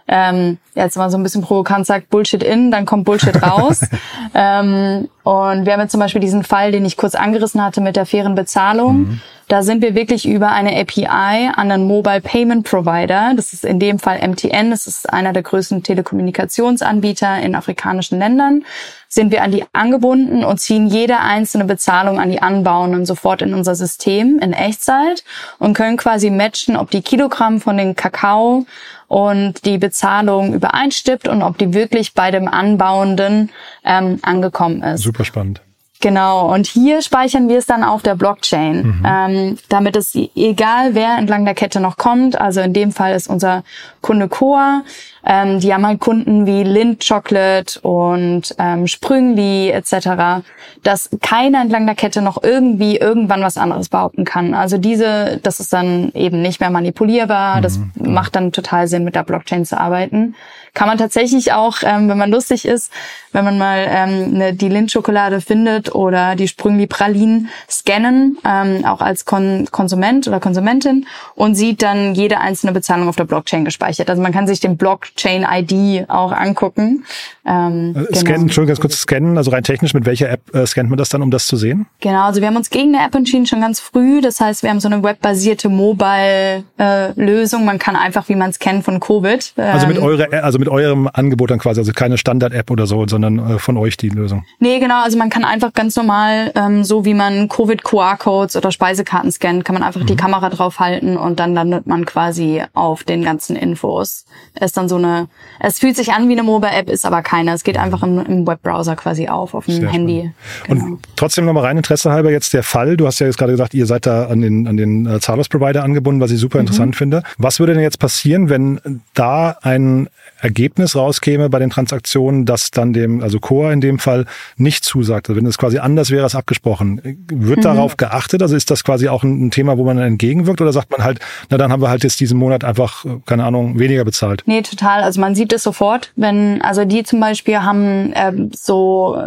ähm, 0.06 0.58
jetzt 0.74 0.96
mal 0.96 1.10
so 1.10 1.16
ein 1.16 1.22
bisschen 1.22 1.42
provokant 1.42 1.86
sagt, 1.86 2.10
Bullshit 2.10 2.42
in, 2.42 2.70
dann 2.70 2.86
kommt 2.86 3.04
Bullshit 3.04 3.42
raus. 3.42 3.80
ähm, 4.34 5.08
und 5.24 5.64
wir 5.64 5.72
haben 5.72 5.80
jetzt 5.80 5.92
zum 5.92 6.00
Beispiel 6.00 6.20
diesen 6.20 6.44
Fall, 6.44 6.70
den 6.70 6.84
ich 6.84 6.98
kurz 6.98 7.14
angerissen 7.14 7.64
hatte 7.64 7.80
mit 7.80 7.96
der 7.96 8.04
fairen 8.04 8.34
Bezahlung. 8.34 8.98
Mhm. 8.98 9.20
Da 9.48 9.62
sind 9.62 9.82
wir 9.82 9.94
wirklich 9.94 10.26
über 10.26 10.52
eine 10.52 10.78
API 10.78 11.50
an 11.54 11.70
einen 11.70 11.86
Mobile 11.86 12.20
Payment 12.20 12.68
Provider. 12.68 13.32
Das 13.34 13.52
ist 13.54 13.64
in 13.64 13.78
dem 13.78 13.98
Fall 13.98 14.26
MTN. 14.26 14.70
Das 14.70 14.86
ist 14.86 15.10
einer 15.10 15.32
der 15.32 15.42
größten 15.42 15.82
Telekommunikationsanbieter 15.82 17.40
in 17.40 17.54
afrikanischen 17.54 18.18
Ländern. 18.18 18.64
Sind 19.08 19.30
wir 19.30 19.42
an 19.42 19.52
die 19.52 19.64
angebunden 19.72 20.44
und 20.44 20.60
ziehen 20.60 20.88
jede 20.88 21.20
einzelne 21.20 21.64
Bezahlung 21.64 22.20
an 22.20 22.30
die 22.30 22.42
Anbauenden 22.42 23.06
sofort 23.06 23.42
in 23.42 23.54
unser 23.54 23.74
System 23.74 24.38
in 24.40 24.52
Echtzeit 24.52 25.24
und 25.58 25.74
können 25.74 25.96
quasi 25.96 26.30
matchen, 26.30 26.76
ob 26.76 26.90
die 26.90 27.02
Kilogramm 27.02 27.60
von 27.60 27.76
den 27.76 27.96
Kakao 27.96 28.66
und 29.06 29.64
die 29.64 29.78
Bezahlung 29.78 30.54
übereinstimmt 30.54 31.28
und 31.28 31.42
ob 31.42 31.56
die 31.56 31.72
wirklich 31.72 32.14
bei 32.14 32.32
dem 32.32 32.48
Anbauenden 32.48 33.50
ähm, 33.84 34.18
angekommen 34.22 34.82
ist. 34.82 35.02
Super 35.02 35.13
spannend. 35.22 35.60
Genau, 36.00 36.52
und 36.52 36.66
hier 36.66 37.00
speichern 37.00 37.48
wir 37.48 37.56
es 37.56 37.64
dann 37.64 37.82
auf 37.82 38.02
der 38.02 38.14
Blockchain, 38.14 38.82
mhm. 38.82 39.06
ähm, 39.06 39.58
damit 39.70 39.96
es 39.96 40.14
egal 40.36 40.94
wer 40.94 41.16
entlang 41.16 41.46
der 41.46 41.54
Kette 41.54 41.80
noch 41.80 41.96
kommt, 41.96 42.38
also 42.38 42.60
in 42.60 42.74
dem 42.74 42.92
Fall 42.92 43.14
ist 43.14 43.26
unser 43.28 43.62
Kunde 44.02 44.28
Coa, 44.28 44.82
Ähm, 45.26 45.60
die 45.60 45.72
haben 45.72 45.86
halt 45.86 46.00
Kunden 46.00 46.44
wie 46.44 46.64
Lind 46.64 47.02
Chocolate 47.06 47.80
und 47.80 48.54
ähm, 48.58 48.86
Sprüngli 48.86 49.70
etc., 49.70 50.44
dass 50.82 51.08
keiner 51.22 51.62
entlang 51.62 51.86
der 51.86 51.94
Kette 51.94 52.20
noch 52.20 52.42
irgendwie 52.42 52.98
irgendwann 52.98 53.40
was 53.40 53.56
anderes 53.56 53.88
behaupten 53.88 54.26
kann. 54.26 54.52
Also 54.52 54.76
diese, 54.76 55.40
das 55.42 55.60
ist 55.60 55.72
dann 55.72 56.10
eben 56.12 56.42
nicht 56.42 56.60
mehr 56.60 56.68
manipulierbar. 56.68 57.62
Das 57.62 57.78
mhm. 57.78 58.12
macht 58.12 58.36
dann 58.36 58.52
total 58.52 58.86
Sinn, 58.86 59.04
mit 59.04 59.14
der 59.14 59.22
Blockchain 59.22 59.64
zu 59.64 59.80
arbeiten 59.80 60.34
kann 60.74 60.88
man 60.88 60.98
tatsächlich 60.98 61.52
auch, 61.52 61.78
ähm, 61.82 62.08
wenn 62.08 62.18
man 62.18 62.30
lustig 62.30 62.66
ist, 62.66 62.90
wenn 63.32 63.44
man 63.44 63.58
mal 63.58 63.86
ähm, 63.88 64.34
eine, 64.34 64.54
die 64.54 64.68
Lindschokolade 64.68 65.40
findet 65.40 65.94
oder 65.94 66.36
die 66.36 66.48
Sprüngli 66.48 66.86
Pralinen 66.86 67.48
scannen, 67.68 68.38
ähm, 68.44 68.84
auch 68.84 69.00
als 69.00 69.24
Kon 69.24 69.68
Konsument 69.70 70.28
oder 70.28 70.40
Konsumentin 70.40 71.06
und 71.34 71.54
sieht 71.54 71.82
dann 71.82 72.14
jede 72.14 72.40
einzelne 72.40 72.72
Bezahlung 72.72 73.08
auf 73.08 73.16
der 73.16 73.24
Blockchain 73.24 73.64
gespeichert. 73.64 74.10
Also 74.10 74.22
man 74.22 74.32
kann 74.32 74.46
sich 74.46 74.60
den 74.60 74.76
Blockchain-ID 74.76 76.10
auch 76.10 76.32
angucken. 76.32 77.04
Ähm, 77.46 77.94
äh, 77.94 78.14
scannen, 78.14 78.24
genau. 78.24 78.40
Entschuldigung, 78.42 78.66
ganz 78.66 78.80
kurz 78.80 78.96
scannen, 78.98 79.36
also 79.36 79.50
rein 79.50 79.64
technisch, 79.64 79.94
mit 79.94 80.06
welcher 80.06 80.30
App 80.30 80.54
äh, 80.54 80.66
scannt 80.66 80.90
man 80.90 80.96
das 80.96 81.08
dann, 81.08 81.22
um 81.22 81.30
das 81.30 81.46
zu 81.46 81.56
sehen? 81.56 81.86
Genau, 82.00 82.24
also 82.24 82.40
wir 82.40 82.48
haben 82.48 82.56
uns 82.56 82.70
gegen 82.70 82.94
eine 82.94 83.06
App 83.06 83.14
entschieden, 83.14 83.46
schon 83.46 83.60
ganz 83.60 83.80
früh. 83.80 84.20
Das 84.20 84.40
heißt, 84.40 84.62
wir 84.62 84.70
haben 84.70 84.80
so 84.80 84.88
eine 84.88 85.02
webbasierte 85.02 85.68
Mobile-Lösung. 85.68 87.62
Äh, 87.62 87.64
man 87.64 87.78
kann 87.78 87.96
einfach, 87.96 88.28
wie 88.28 88.34
man 88.34 88.50
es 88.50 88.58
kennt 88.58 88.84
von 88.84 89.00
Covid. 89.00 89.54
Ähm, 89.56 89.64
also 89.64 89.86
mit 89.86 89.98
eurer, 89.98 90.42
also 90.42 90.58
mit 90.58 90.63
mit 90.64 90.72
eurem 90.72 91.08
Angebot 91.12 91.50
dann 91.50 91.58
quasi, 91.58 91.80
also 91.80 91.92
keine 91.92 92.16
Standard-App 92.16 92.70
oder 92.70 92.86
so, 92.86 93.06
sondern 93.06 93.38
äh, 93.38 93.58
von 93.58 93.76
euch 93.76 93.96
die 93.96 94.08
Lösung. 94.08 94.44
Nee, 94.60 94.78
genau, 94.78 95.02
also 95.02 95.18
man 95.18 95.28
kann 95.28 95.44
einfach 95.44 95.72
ganz 95.74 95.94
normal, 95.96 96.52
ähm, 96.54 96.84
so 96.84 97.04
wie 97.04 97.12
man 97.12 97.48
Covid-QR-Codes 97.48 98.56
oder 98.56 98.72
Speisekarten 98.72 99.30
scannt, 99.30 99.64
kann 99.64 99.74
man 99.74 99.82
einfach 99.82 100.00
mhm. 100.00 100.06
die 100.06 100.16
Kamera 100.16 100.48
draufhalten 100.48 101.16
und 101.18 101.38
dann 101.38 101.54
landet 101.54 101.86
man 101.86 102.06
quasi 102.06 102.62
auf 102.72 103.04
den 103.04 103.22
ganzen 103.22 103.56
Infos. 103.56 104.24
Es 104.54 104.66
ist 104.66 104.76
dann 104.76 104.88
so 104.88 104.96
eine, 104.96 105.28
es 105.60 105.78
fühlt 105.78 105.96
sich 105.96 106.12
an 106.12 106.28
wie 106.28 106.32
eine 106.32 106.42
Mobile-App, 106.42 106.88
ist 106.88 107.04
aber 107.04 107.22
keine. 107.22 107.52
Es 107.52 107.62
geht 107.62 107.76
einfach 107.76 108.02
im, 108.02 108.24
im 108.24 108.46
Webbrowser 108.46 108.96
quasi 108.96 109.28
auf, 109.28 109.54
auf 109.54 109.66
dem 109.66 109.80
Sehr 109.80 109.90
Handy. 109.90 110.30
Genau. 110.66 110.84
Und 110.84 110.98
trotzdem 111.16 111.44
nochmal 111.44 111.64
rein 111.64 111.76
Interesse 111.76 112.10
halber 112.10 112.30
jetzt 112.30 112.54
der 112.54 112.62
Fall. 112.62 112.96
Du 112.96 113.06
hast 113.06 113.18
ja 113.18 113.26
jetzt 113.26 113.36
gerade 113.36 113.52
gesagt, 113.52 113.74
ihr 113.74 113.86
seid 113.86 114.06
da 114.06 114.26
an 114.26 114.40
den, 114.40 114.66
an 114.66 114.76
den 114.78 115.06
äh, 115.06 115.20
Zahlungsprovider 115.20 115.84
angebunden, 115.84 116.20
was 116.22 116.30
ich 116.30 116.38
super 116.38 116.58
mhm. 116.58 116.62
interessant 116.62 116.96
finde. 116.96 117.22
Was 117.36 117.60
würde 117.60 117.74
denn 117.74 117.82
jetzt 117.82 117.98
passieren, 117.98 118.48
wenn 118.48 119.02
da 119.12 119.58
ein 119.62 120.08
Ergebnis 120.54 120.94
rauskäme 120.94 121.50
bei 121.50 121.58
den 121.58 121.70
Transaktionen, 121.70 122.46
das 122.46 122.70
dann 122.70 122.92
dem, 122.92 123.24
also 123.24 123.40
Core 123.40 123.72
in 123.72 123.80
dem 123.80 123.98
Fall, 123.98 124.24
nicht 124.56 124.84
zusagt. 124.84 125.28
Also 125.28 125.40
wenn 125.40 125.46
es 125.46 125.58
quasi 125.58 125.78
anders 125.78 126.12
wäre 126.12 126.22
als 126.22 126.36
abgesprochen. 126.36 127.00
Wird 127.28 127.58
mhm. 127.58 127.62
darauf 127.62 127.96
geachtet? 127.96 128.40
Also 128.40 128.54
ist 128.54 128.70
das 128.70 128.84
quasi 128.84 129.08
auch 129.08 129.24
ein, 129.24 129.50
Thema, 129.50 129.78
wo 129.78 129.84
man 129.84 129.98
entgegenwirkt 129.98 130.60
oder 130.60 130.72
sagt 130.72 130.92
man 130.92 131.02
halt, 131.02 131.18
na 131.50 131.58
dann 131.58 131.72
haben 131.72 131.82
wir 131.82 131.88
halt 131.88 132.04
jetzt 132.04 132.20
diesen 132.20 132.38
Monat 132.38 132.62
einfach, 132.62 133.04
keine 133.26 133.42
Ahnung, 133.44 133.80
weniger 133.80 134.04
bezahlt? 134.04 134.44
Nee, 134.46 134.62
total. 134.62 135.02
Also 135.02 135.20
man 135.20 135.34
sieht 135.34 135.52
es 135.52 135.64
sofort, 135.64 136.12
wenn, 136.14 136.62
also 136.62 136.84
die 136.84 137.02
zum 137.02 137.18
Beispiel 137.18 137.58
haben 137.58 138.12
ähm, 138.14 138.52
so, 138.54 139.18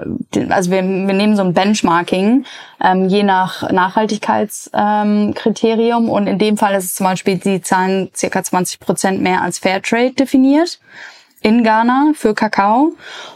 also 0.49 0.71
wir, 0.71 0.81
wir 0.81 1.13
nehmen 1.13 1.35
so 1.35 1.43
ein 1.43 1.53
Benchmarking, 1.53 2.45
ähm, 2.81 3.09
je 3.09 3.23
nach 3.23 3.69
Nachhaltigkeitskriterium 3.69 6.05
ähm, 6.05 6.09
und 6.09 6.27
in 6.27 6.39
dem 6.39 6.55
Fall 6.57 6.75
ist 6.75 6.85
es 6.85 6.95
zum 6.95 7.05
Beispiel, 7.05 7.37
die 7.37 7.61
zahlen 7.61 8.09
circa 8.15 8.41
20 8.43 8.79
Prozent 8.79 9.21
mehr 9.21 9.41
als 9.41 9.59
Fairtrade 9.59 10.13
definiert 10.13 10.79
in 11.47 11.63
Ghana 11.63 12.11
für 12.13 12.33
Kakao. 12.33 12.91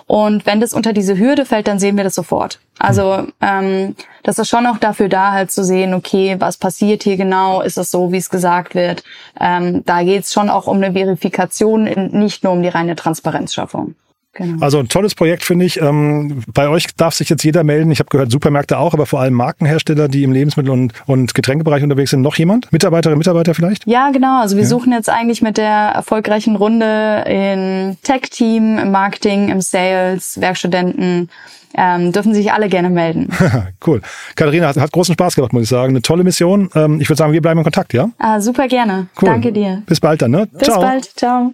Und 0.06 0.46
wenn 0.46 0.60
das 0.60 0.74
unter 0.74 0.92
diese 0.92 1.18
Hürde 1.18 1.46
fällt, 1.46 1.68
dann 1.70 1.80
sehen 1.80 1.96
wir 1.96 2.04
das 2.04 2.16
sofort. 2.16 2.60
Also 2.78 3.28
ähm, 3.40 3.96
das 4.24 4.38
ist 4.38 4.50
schon 4.50 4.68
auch 4.68 4.78
dafür 4.78 5.08
da, 5.08 5.32
halt 5.32 5.50
zu 5.50 5.64
sehen, 5.64 5.94
okay, 5.94 6.36
was 6.40 6.58
passiert 6.58 7.04
hier 7.04 7.16
genau? 7.16 7.62
Ist 7.62 7.78
es 7.78 7.90
so, 7.90 8.12
wie 8.12 8.18
es 8.18 8.30
gesagt 8.30 8.76
wird? 8.76 9.04
Ähm, 9.40 9.84
da 9.86 10.04
geht 10.04 10.24
es 10.24 10.34
schon 10.34 10.50
auch 10.50 10.68
um 10.68 10.78
eine 10.78 10.92
Verifikation, 10.92 11.86
nicht 12.12 12.44
nur 12.44 12.52
um 12.52 12.62
die 12.62 12.68
reine 12.68 12.98
Transparenzschaffung. 12.98 13.96
Genau. 14.34 14.64
Also 14.64 14.80
ein 14.80 14.88
tolles 14.88 15.14
Projekt 15.14 15.44
finde 15.44 15.66
ich. 15.66 15.82
Ähm, 15.82 16.44
bei 16.54 16.70
euch 16.70 16.88
darf 16.96 17.14
sich 17.14 17.30
jetzt 17.30 17.44
jeder 17.44 17.64
melden. 17.64 17.92
Ich 17.92 18.00
habe 18.00 18.10
gehört, 18.10 18.32
Supermärkte 18.32 18.78
auch, 18.78 18.94
aber 18.94 19.06
vor 19.06 19.20
allem 19.20 19.34
Markenhersteller, 19.34 20.08
die 20.08 20.24
im 20.24 20.32
Lebensmittel- 20.32 20.72
und, 20.72 20.94
und 21.06 21.34
Getränkebereich 21.34 21.84
unterwegs 21.84 22.12
sind. 22.12 22.22
Noch 22.22 22.36
jemand? 22.38 22.72
Mitarbeiterinnen, 22.72 23.18
Mitarbeiter 23.18 23.54
vielleicht? 23.54 23.86
Ja, 23.88 24.10
genau. 24.12 24.40
Also 24.40 24.56
wir 24.56 24.64
ja. 24.64 24.70
suchen 24.70 24.94
jetzt 24.94 25.10
eigentlich 25.10 25.42
mit 25.42 25.58
der 25.58 25.68
erfolgreichen 25.68 26.56
Runde 26.56 27.26
in 27.28 27.98
Tech-Team, 28.04 28.78
im 28.78 28.92
Marketing, 28.92 29.50
im 29.50 29.60
Sales, 29.60 30.40
Werkstudenten, 30.40 31.30
ähm, 31.74 32.12
dürfen 32.14 32.34
sich 32.34 32.54
alle 32.54 32.70
gerne 32.70 32.90
melden. 32.90 33.30
cool. 33.86 34.02
Katharina, 34.36 34.68
hat, 34.68 34.78
hat, 34.78 34.92
großen 34.92 35.14
Spaß 35.14 35.36
gemacht, 35.36 35.52
muss 35.52 35.64
ich 35.64 35.70
sagen. 35.70 35.92
Eine 35.92 36.02
tolle 36.02 36.24
Mission. 36.24 36.70
Ähm, 36.74 37.02
ich 37.02 37.10
würde 37.10 37.18
sagen, 37.18 37.34
wir 37.34 37.42
bleiben 37.42 37.60
in 37.60 37.64
Kontakt, 37.64 37.94
ja? 37.94 38.10
Ah, 38.18 38.40
super 38.40 38.68
gerne. 38.68 39.08
Cool. 39.22 39.30
Danke 39.30 39.52
dir. 39.52 39.84
Bis 39.86 40.00
bald 40.00 40.22
dann, 40.22 40.32
ne? 40.32 40.48
Bis 40.52 40.68
Ciao. 40.68 40.80
bald. 40.82 41.06
Ciao. 41.18 41.54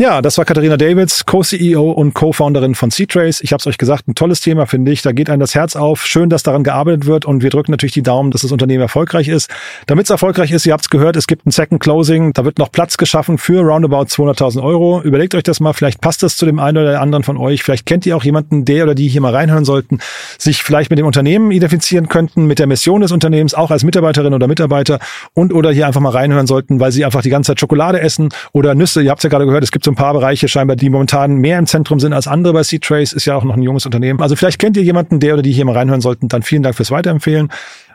Ja, 0.00 0.22
das 0.22 0.38
war 0.38 0.46
Katharina 0.46 0.78
Davids, 0.78 1.26
Co-CEO 1.26 1.90
und 1.90 2.14
Co-Founderin 2.14 2.74
von 2.74 2.90
C-Trace. 2.90 3.42
Ich 3.42 3.52
habe 3.52 3.60
es 3.60 3.66
euch 3.66 3.76
gesagt, 3.76 4.08
ein 4.08 4.14
tolles 4.14 4.40
Thema, 4.40 4.64
finde 4.64 4.92
ich. 4.92 5.02
Da 5.02 5.12
geht 5.12 5.28
einem 5.28 5.40
das 5.40 5.54
Herz 5.54 5.76
auf. 5.76 6.06
Schön, 6.06 6.30
dass 6.30 6.42
daran 6.42 6.64
gearbeitet 6.64 7.04
wird 7.04 7.26
und 7.26 7.42
wir 7.42 7.50
drücken 7.50 7.70
natürlich 7.70 7.92
die 7.92 8.02
Daumen, 8.02 8.30
dass 8.30 8.40
das 8.40 8.50
Unternehmen 8.50 8.80
erfolgreich 8.80 9.28
ist. 9.28 9.50
Damit 9.84 10.06
es 10.06 10.10
erfolgreich 10.10 10.52
ist, 10.52 10.64
ihr 10.64 10.72
habt 10.72 10.84
es 10.84 10.88
gehört, 10.88 11.16
es 11.16 11.26
gibt 11.26 11.44
ein 11.44 11.50
Second 11.50 11.82
Closing. 11.82 12.32
Da 12.32 12.46
wird 12.46 12.56
noch 12.56 12.72
Platz 12.72 12.96
geschaffen 12.96 13.36
für 13.36 13.60
roundabout 13.60 14.04
200.000 14.04 14.62
Euro. 14.62 15.02
Überlegt 15.02 15.34
euch 15.34 15.42
das 15.42 15.60
mal. 15.60 15.74
Vielleicht 15.74 16.00
passt 16.00 16.22
das 16.22 16.38
zu 16.38 16.46
dem 16.46 16.60
einen 16.60 16.78
oder 16.78 16.98
anderen 16.98 17.22
von 17.22 17.36
euch. 17.36 17.62
Vielleicht 17.62 17.84
kennt 17.84 18.06
ihr 18.06 18.16
auch 18.16 18.24
jemanden, 18.24 18.64
der 18.64 18.84
oder 18.84 18.94
die 18.94 19.06
hier 19.06 19.20
mal 19.20 19.34
reinhören 19.34 19.66
sollten, 19.66 19.98
sich 20.38 20.62
vielleicht 20.62 20.88
mit 20.88 20.98
dem 20.98 21.04
Unternehmen 21.04 21.50
identifizieren 21.50 22.08
könnten, 22.08 22.46
mit 22.46 22.58
der 22.58 22.66
Mission 22.66 23.02
des 23.02 23.12
Unternehmens, 23.12 23.52
auch 23.52 23.70
als 23.70 23.84
Mitarbeiterin 23.84 24.32
oder 24.32 24.48
Mitarbeiter 24.48 24.98
und 25.34 25.52
oder 25.52 25.70
hier 25.72 25.86
einfach 25.86 26.00
mal 26.00 26.08
reinhören 26.08 26.46
sollten, 26.46 26.80
weil 26.80 26.90
sie 26.90 27.04
einfach 27.04 27.20
die 27.20 27.28
ganze 27.28 27.48
Zeit 27.48 27.60
Schokolade 27.60 28.00
essen 28.00 28.30
oder 28.52 28.74
Nüsse. 28.74 29.02
Ihr 29.02 29.10
habt 29.10 29.22
ja 29.22 29.28
gerade 29.28 29.44
gehört, 29.44 29.62
es 29.62 29.70
gibt 29.70 29.89
so 29.90 29.92
ein 29.92 29.96
paar 29.96 30.12
Bereiche 30.12 30.46
scheinbar, 30.46 30.76
die 30.76 30.88
momentan 30.88 31.36
mehr 31.36 31.58
im 31.58 31.66
Zentrum 31.66 31.98
sind 31.98 32.12
als 32.12 32.28
andere 32.28 32.52
bei 32.52 32.62
C-Trace, 32.62 33.12
ist 33.12 33.24
ja 33.24 33.34
auch 33.34 33.42
noch 33.42 33.56
ein 33.56 33.62
junges 33.62 33.86
Unternehmen. 33.86 34.20
Also 34.20 34.36
vielleicht 34.36 34.60
kennt 34.60 34.76
ihr 34.76 34.84
jemanden, 34.84 35.18
der 35.18 35.34
oder 35.34 35.42
die 35.42 35.50
hier 35.50 35.64
mal 35.64 35.76
reinhören 35.76 36.00
sollten, 36.00 36.28
dann 36.28 36.42
vielen 36.42 36.62
Dank 36.62 36.76
fürs 36.76 36.92
Weiterempfehlen. 36.92 37.48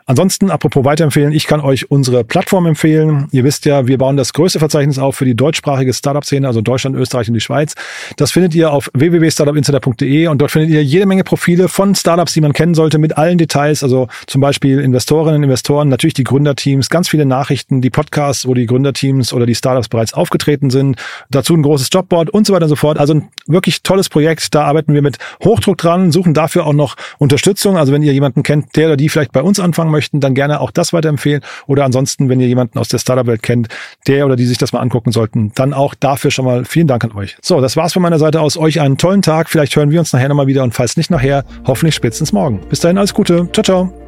Ansonsten, 0.08 0.52
apropos 0.52 0.84
weiterempfehlen, 0.84 1.32
ich 1.32 1.48
kann 1.48 1.60
euch 1.60 1.90
unsere 1.90 2.22
Plattform 2.22 2.66
empfehlen. 2.66 3.26
Ihr 3.32 3.42
wisst 3.42 3.64
ja, 3.64 3.88
wir 3.88 3.98
bauen 3.98 4.16
das 4.16 4.32
größte 4.32 4.60
Verzeichnis 4.60 5.00
auf 5.00 5.16
für 5.16 5.24
die 5.24 5.34
deutschsprachige 5.34 5.92
Startup-Szene, 5.92 6.46
also 6.46 6.60
Deutschland, 6.60 6.94
Österreich 6.94 7.26
und 7.26 7.34
die 7.34 7.40
Schweiz. 7.40 7.74
Das 8.16 8.30
findet 8.30 8.54
ihr 8.54 8.70
auf 8.70 8.88
www.startupinsider.de 8.94 10.28
und 10.28 10.40
dort 10.40 10.52
findet 10.52 10.70
ihr 10.70 10.84
jede 10.84 11.06
Menge 11.06 11.24
Profile 11.24 11.66
von 11.66 11.96
Startups, 11.96 12.34
die 12.34 12.40
man 12.40 12.52
kennen 12.52 12.74
sollte, 12.74 12.98
mit 12.98 13.18
allen 13.18 13.36
Details, 13.36 13.82
also 13.82 14.06
zum 14.28 14.40
Beispiel 14.40 14.78
Investorinnen, 14.78 15.42
Investoren, 15.42 15.88
natürlich 15.88 16.14
die 16.14 16.22
Gründerteams, 16.22 16.88
ganz 16.88 17.08
viele 17.08 17.26
Nachrichten, 17.26 17.80
die 17.80 17.90
Podcasts, 17.90 18.46
wo 18.46 18.54
die 18.54 18.66
Gründerteams 18.66 19.32
oder 19.32 19.44
die 19.44 19.56
Startups 19.56 19.88
bereits 19.88 20.14
aufgetreten 20.14 20.70
sind, 20.70 21.00
dazu 21.30 21.52
ein 21.52 21.62
großes 21.62 21.88
Jobboard 21.90 22.30
und 22.30 22.46
so 22.46 22.52
weiter 22.52 22.66
und 22.66 22.70
so 22.70 22.76
fort. 22.76 22.98
Also 22.98 23.14
ein 23.14 23.28
wirklich 23.48 23.82
tolles 23.82 24.08
Projekt, 24.08 24.54
da 24.54 24.62
arbeiten 24.66 24.94
wir 24.94 25.02
mit 25.02 25.18
Hochdruck 25.42 25.78
dran, 25.78 26.12
suchen 26.12 26.32
dafür 26.32 26.64
auch 26.64 26.74
noch 26.74 26.94
Unterstützung. 27.18 27.76
Also 27.76 27.92
wenn 27.92 28.02
ihr 28.02 28.12
jemanden 28.12 28.44
kennt, 28.44 28.76
der 28.76 28.86
oder 28.86 28.96
die 28.96 29.08
vielleicht 29.08 29.32
bei 29.32 29.42
uns 29.42 29.58
anfangen 29.58 29.95
möchten, 29.96 30.20
dann 30.20 30.34
gerne 30.34 30.60
auch 30.60 30.70
das 30.70 30.92
weiterempfehlen. 30.92 31.42
Oder 31.66 31.84
ansonsten, 31.84 32.28
wenn 32.28 32.40
ihr 32.40 32.48
jemanden 32.48 32.78
aus 32.78 32.88
der 32.88 32.98
Startup-Welt 32.98 33.42
kennt, 33.42 33.68
der 34.06 34.26
oder 34.26 34.36
die 34.36 34.46
sich 34.46 34.58
das 34.58 34.72
mal 34.72 34.80
angucken 34.80 35.12
sollten, 35.12 35.52
dann 35.54 35.72
auch 35.72 35.94
dafür 35.94 36.30
schon 36.30 36.44
mal 36.44 36.64
vielen 36.64 36.86
Dank 36.86 37.04
an 37.04 37.12
euch. 37.12 37.36
So, 37.42 37.60
das 37.60 37.76
war's 37.76 37.92
von 37.92 38.02
meiner 38.02 38.18
Seite 38.18 38.40
aus. 38.40 38.56
Euch 38.56 38.80
einen 38.80 38.98
tollen 38.98 39.22
Tag. 39.22 39.48
Vielleicht 39.48 39.74
hören 39.74 39.90
wir 39.90 40.00
uns 40.00 40.12
nachher 40.12 40.28
nochmal 40.28 40.46
wieder 40.46 40.62
und 40.62 40.74
falls 40.74 40.96
nicht 40.96 41.10
nachher, 41.10 41.44
hoffentlich 41.66 41.94
spätestens 41.94 42.32
morgen. 42.32 42.60
Bis 42.68 42.80
dahin 42.80 42.98
alles 42.98 43.14
Gute. 43.14 43.48
Ciao, 43.52 43.64
ciao. 43.64 44.05